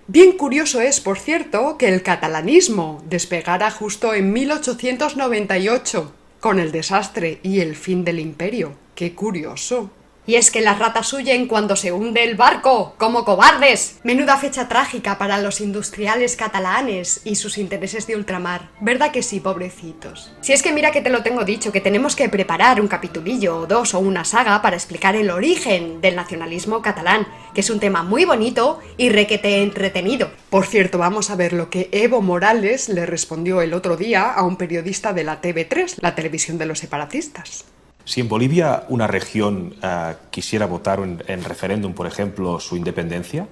Bien 0.06 0.30
curioso 0.30 0.80
es, 0.80 1.00
por 1.00 1.18
cierto, 1.18 1.76
que 1.76 1.88
el 1.88 2.04
catalanismo 2.04 3.02
despegara 3.10 3.72
justo 3.72 4.14
en 4.14 4.32
1898, 4.32 6.12
con 6.38 6.60
el 6.60 6.70
desastre 6.70 7.40
y 7.42 7.58
el 7.58 7.74
fin 7.74 8.04
del 8.04 8.20
imperio. 8.20 8.74
¡Qué 8.94 9.12
curioso! 9.12 9.90
Y 10.28 10.36
es 10.36 10.50
que 10.50 10.60
las 10.60 10.78
ratas 10.78 11.10
huyen 11.14 11.48
cuando 11.48 11.74
se 11.74 11.90
hunde 11.90 12.22
el 12.22 12.34
barco, 12.34 12.94
como 12.98 13.24
cobardes. 13.24 13.98
Menuda 14.04 14.36
fecha 14.36 14.68
trágica 14.68 15.16
para 15.16 15.38
los 15.38 15.62
industriales 15.62 16.36
catalanes 16.36 17.22
y 17.24 17.36
sus 17.36 17.56
intereses 17.56 18.06
de 18.06 18.14
ultramar. 18.14 18.68
¿Verdad 18.82 19.10
que 19.10 19.22
sí, 19.22 19.40
pobrecitos? 19.40 20.34
Si 20.42 20.52
es 20.52 20.62
que 20.62 20.70
mira 20.70 20.90
que 20.90 21.00
te 21.00 21.08
lo 21.08 21.22
tengo 21.22 21.46
dicho, 21.46 21.72
que 21.72 21.80
tenemos 21.80 22.14
que 22.14 22.28
preparar 22.28 22.78
un 22.78 22.88
capitulillo 22.88 23.56
o 23.56 23.66
dos 23.66 23.94
o 23.94 24.00
una 24.00 24.26
saga 24.26 24.60
para 24.60 24.76
explicar 24.76 25.16
el 25.16 25.30
origen 25.30 26.02
del 26.02 26.16
nacionalismo 26.16 26.82
catalán, 26.82 27.26
que 27.54 27.62
es 27.62 27.70
un 27.70 27.80
tema 27.80 28.02
muy 28.02 28.26
bonito 28.26 28.80
y 28.98 29.08
requete 29.08 29.62
entretenido. 29.62 30.30
Por 30.50 30.66
cierto, 30.66 30.98
vamos 30.98 31.30
a 31.30 31.36
ver 31.36 31.54
lo 31.54 31.70
que 31.70 31.88
Evo 31.90 32.20
Morales 32.20 32.90
le 32.90 33.06
respondió 33.06 33.62
el 33.62 33.72
otro 33.72 33.96
día 33.96 34.30
a 34.30 34.42
un 34.42 34.56
periodista 34.56 35.14
de 35.14 35.24
la 35.24 35.40
TV3, 35.40 36.02
la 36.02 36.14
televisión 36.14 36.58
de 36.58 36.66
los 36.66 36.80
separatistas. 36.80 37.64
Si 38.08 38.22
en 38.22 38.28
Bolivia 38.28 38.86
una 38.88 39.06
región 39.06 39.74
uh, 39.82 40.14
quisiera 40.30 40.64
votar 40.64 40.98
en, 41.00 41.22
en 41.26 41.44
referéndum, 41.44 41.92
por 41.92 42.06
ejemplo, 42.06 42.58
su 42.58 42.74
independencia, 42.74 43.46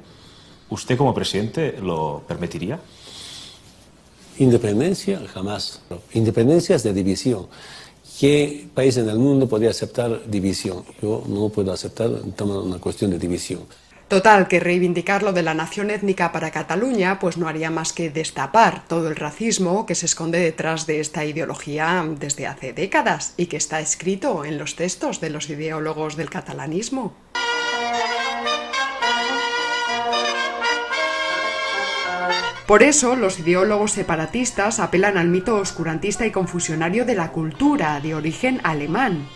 ¿usted 0.70 0.96
como 0.96 1.12
presidente 1.12 1.76
lo 1.82 2.22
permitiría? 2.26 2.80
Independencia, 4.38 5.20
jamás. 5.28 5.82
Independencia 6.14 6.74
es 6.74 6.82
de 6.84 6.94
división. 6.94 7.48
¿Qué 8.18 8.66
país 8.72 8.96
en 8.96 9.10
el 9.10 9.18
mundo 9.18 9.46
podría 9.46 9.68
aceptar 9.68 10.22
división? 10.26 10.84
Yo 11.02 11.22
no 11.28 11.50
puedo 11.50 11.70
aceptar 11.70 12.08
una 12.08 12.78
cuestión 12.78 13.10
de 13.10 13.18
división. 13.18 13.60
Total, 14.08 14.46
que 14.46 14.60
reivindicar 14.60 15.24
lo 15.24 15.32
de 15.32 15.42
la 15.42 15.54
nación 15.54 15.90
étnica 15.90 16.30
para 16.30 16.52
Cataluña 16.52 17.18
pues 17.18 17.38
no 17.38 17.48
haría 17.48 17.70
más 17.70 17.92
que 17.92 18.08
destapar 18.08 18.86
todo 18.86 19.08
el 19.08 19.16
racismo 19.16 19.84
que 19.84 19.96
se 19.96 20.06
esconde 20.06 20.38
detrás 20.38 20.86
de 20.86 21.00
esta 21.00 21.24
ideología 21.24 22.06
desde 22.08 22.46
hace 22.46 22.72
décadas 22.72 23.34
y 23.36 23.46
que 23.46 23.56
está 23.56 23.80
escrito 23.80 24.44
en 24.44 24.58
los 24.58 24.76
textos 24.76 25.20
de 25.20 25.30
los 25.30 25.50
ideólogos 25.50 26.16
del 26.16 26.30
catalanismo. 26.30 27.16
Por 32.68 32.82
eso, 32.84 33.14
los 33.14 33.40
ideólogos 33.40 33.92
separatistas 33.92 34.78
apelan 34.80 35.18
al 35.18 35.28
mito 35.28 35.56
oscurantista 35.56 36.26
y 36.26 36.32
confusionario 36.32 37.04
de 37.04 37.14
la 37.14 37.30
cultura 37.30 38.00
de 38.00 38.14
origen 38.14 38.60
alemán, 38.64 39.28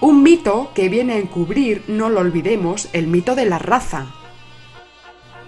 un 0.00 0.22
mito 0.22 0.70
que 0.74 0.88
viene 0.88 1.14
a 1.14 1.18
encubrir, 1.18 1.84
no 1.88 2.08
lo 2.08 2.20
olvidemos, 2.20 2.88
el 2.92 3.06
mito 3.06 3.34
de 3.34 3.46
la 3.46 3.58
raza. 3.58 4.06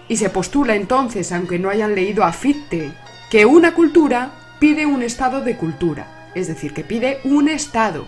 Y 0.09 0.17
se 0.17 0.31
postula 0.31 0.75
entonces, 0.75 1.31
aunque 1.31 1.59
no 1.59 1.71
hayan 1.71 1.95
leído 1.95 2.25
a 2.25 2.33
Fichte, 2.33 2.93
que 3.31 3.47
una 3.47 3.75
cultura 3.75 4.57
pide 4.59 4.87
un 4.87 5.03
estado 5.03 5.41
de 5.43 5.57
cultura, 5.57 6.31
es 6.35 6.49
decir, 6.49 6.75
que 6.75 6.83
pide 6.83 7.21
un 7.25 7.49
estado. 7.49 8.05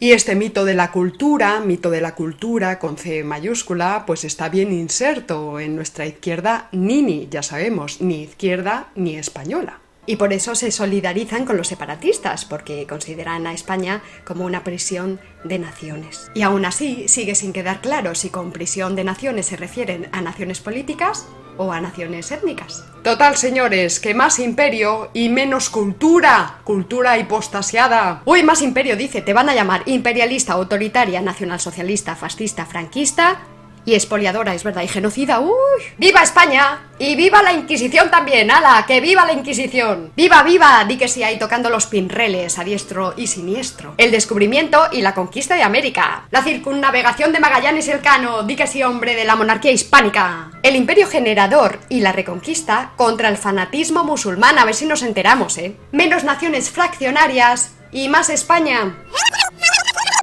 Y 0.00 0.10
este 0.10 0.34
mito 0.34 0.64
de 0.64 0.74
la 0.74 0.90
cultura, 0.90 1.60
mito 1.60 1.88
de 1.88 2.00
la 2.00 2.16
cultura 2.16 2.80
con 2.80 2.96
C 2.96 3.22
mayúscula, 3.22 4.02
pues 4.04 4.24
está 4.24 4.48
bien 4.48 4.72
inserto 4.72 5.60
en 5.60 5.76
nuestra 5.76 6.06
izquierda 6.06 6.68
nini, 6.72 7.28
ya 7.30 7.44
sabemos, 7.44 8.00
ni 8.00 8.22
izquierda 8.22 8.88
ni 8.96 9.14
española. 9.14 9.81
Y 10.06 10.16
por 10.16 10.32
eso 10.32 10.54
se 10.54 10.72
solidarizan 10.72 11.44
con 11.44 11.56
los 11.56 11.68
separatistas, 11.68 12.44
porque 12.44 12.86
consideran 12.88 13.46
a 13.46 13.52
España 13.52 14.02
como 14.24 14.44
una 14.44 14.64
prisión 14.64 15.20
de 15.44 15.58
naciones. 15.58 16.30
Y 16.34 16.42
aún 16.42 16.64
así 16.64 17.06
sigue 17.08 17.34
sin 17.34 17.52
quedar 17.52 17.80
claro 17.80 18.14
si 18.14 18.30
con 18.30 18.52
prisión 18.52 18.96
de 18.96 19.04
naciones 19.04 19.46
se 19.46 19.56
refieren 19.56 20.08
a 20.12 20.20
naciones 20.20 20.60
políticas 20.60 21.26
o 21.56 21.72
a 21.72 21.80
naciones 21.80 22.32
étnicas. 22.32 22.84
Total, 23.04 23.36
señores, 23.36 24.00
que 24.00 24.14
más 24.14 24.38
imperio 24.38 25.10
y 25.12 25.28
menos 25.28 25.70
cultura. 25.70 26.60
Cultura 26.64 27.18
hipostasiada. 27.18 28.22
Uy, 28.24 28.42
más 28.42 28.62
imperio, 28.62 28.96
dice, 28.96 29.22
te 29.22 29.34
van 29.34 29.48
a 29.48 29.54
llamar 29.54 29.82
imperialista, 29.86 30.54
autoritaria, 30.54 31.20
nacionalsocialista, 31.20 32.16
fascista, 32.16 32.66
franquista 32.66 33.42
y 33.84 33.94
expoliadora, 33.94 34.54
es 34.54 34.64
verdad, 34.64 34.82
y 34.82 34.88
genocida. 34.88 35.40
¡Uy! 35.40 35.52
¡Viva 35.98 36.22
España! 36.22 36.90
¡Y 36.98 37.16
viva 37.16 37.42
la 37.42 37.52
Inquisición 37.52 38.10
también! 38.10 38.50
¡Hala! 38.50 38.84
¡Que 38.86 39.00
viva 39.00 39.26
la 39.26 39.32
Inquisición! 39.32 40.12
¡Viva, 40.16 40.42
viva! 40.42 40.84
Di 40.84 40.96
que 40.96 41.08
sí 41.08 41.22
ahí 41.22 41.38
tocando 41.38 41.68
los 41.68 41.86
pinreles 41.86 42.58
a 42.58 42.64
diestro 42.64 43.14
y 43.16 43.26
siniestro. 43.26 43.94
El 43.98 44.10
descubrimiento 44.10 44.88
y 44.92 45.00
la 45.02 45.14
conquista 45.14 45.56
de 45.56 45.62
América. 45.62 46.26
La 46.30 46.42
circunnavegación 46.42 47.32
de 47.32 47.40
Magallanes 47.40 47.88
Elcano. 47.88 48.42
Di 48.44 48.56
que 48.56 48.66
sí, 48.66 48.82
hombre 48.82 49.16
de 49.16 49.24
la 49.24 49.36
monarquía 49.36 49.72
hispánica. 49.72 50.50
El 50.62 50.76
imperio 50.76 51.08
generador 51.08 51.80
y 51.88 52.00
la 52.00 52.12
reconquista 52.12 52.92
contra 52.96 53.28
el 53.28 53.36
fanatismo 53.36 54.04
musulmán. 54.04 54.58
A 54.58 54.64
ver 54.64 54.74
si 54.74 54.86
nos 54.86 55.02
enteramos, 55.02 55.58
¿eh? 55.58 55.76
Menos 55.90 56.24
naciones 56.24 56.70
fraccionarias 56.70 57.72
y 57.90 58.08
más 58.08 58.30
España. 58.30 58.96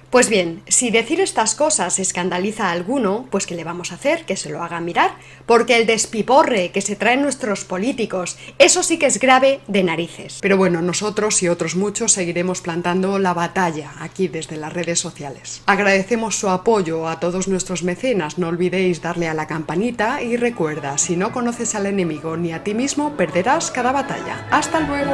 Pues 0.10 0.28
bien, 0.28 0.64
si 0.68 0.90
decir 0.90 1.22
estas 1.22 1.54
cosas 1.54 2.00
escandaliza 2.00 2.70
a 2.70 2.72
alguno, 2.72 3.28
pues 3.30 3.46
¿qué 3.46 3.54
le 3.54 3.64
vamos 3.64 3.92
a 3.92 3.96
hacer? 3.96 4.26
Que 4.26 4.38
se 4.38 4.50
lo 4.50 4.64
haga 4.64 4.80
mirar, 4.82 5.12
porque 5.46 5.78
el 5.78 5.86
despiporre 5.86 6.72
que 6.72 6.82
se 6.82 6.96
traen 6.96 7.22
nuestros 7.22 7.64
políticos, 7.64 8.36
eso 8.58 8.82
sí 8.82 8.98
que 8.98 9.06
es 9.06 9.20
grave 9.20 9.60
de 9.68 9.84
narices. 9.84 10.40
Pero 10.42 10.58
bueno, 10.58 10.82
nosotros 10.82 11.44
y 11.44 11.48
otros 11.48 11.76
muchos 11.76 12.12
seguiremos 12.14 12.62
plantando 12.62 13.20
la 13.20 13.36
batalla 13.36 13.92
aquí 14.00 14.28
desde 14.28 14.58
las 14.58 14.74
redes 14.74 15.00
sociales. 15.00 15.62
Agradecemos 15.68 16.40
su 16.40 16.50
apoyo 16.50 17.08
a 17.08 17.20
todos 17.20 17.48
nuestros 17.48 17.84
mecenas, 17.84 18.40
no 18.40 18.48
olvidéis 18.48 19.04
darle 19.04 19.28
a 19.28 19.36
la 19.36 19.46
campanita 19.46 20.24
y 20.24 20.38
recuerda, 20.38 20.98
si 20.98 21.18
no 21.18 21.32
conoces 21.32 21.76
al 21.76 21.86
enemigo 21.86 22.36
ni 22.36 22.52
a 22.52 22.64
ti 22.64 22.74
mismo, 22.74 23.16
perderás 23.16 23.70
cada 23.70 23.92
batalla. 23.92 24.48
¡Hasta 24.50 24.80
luego! 24.80 25.14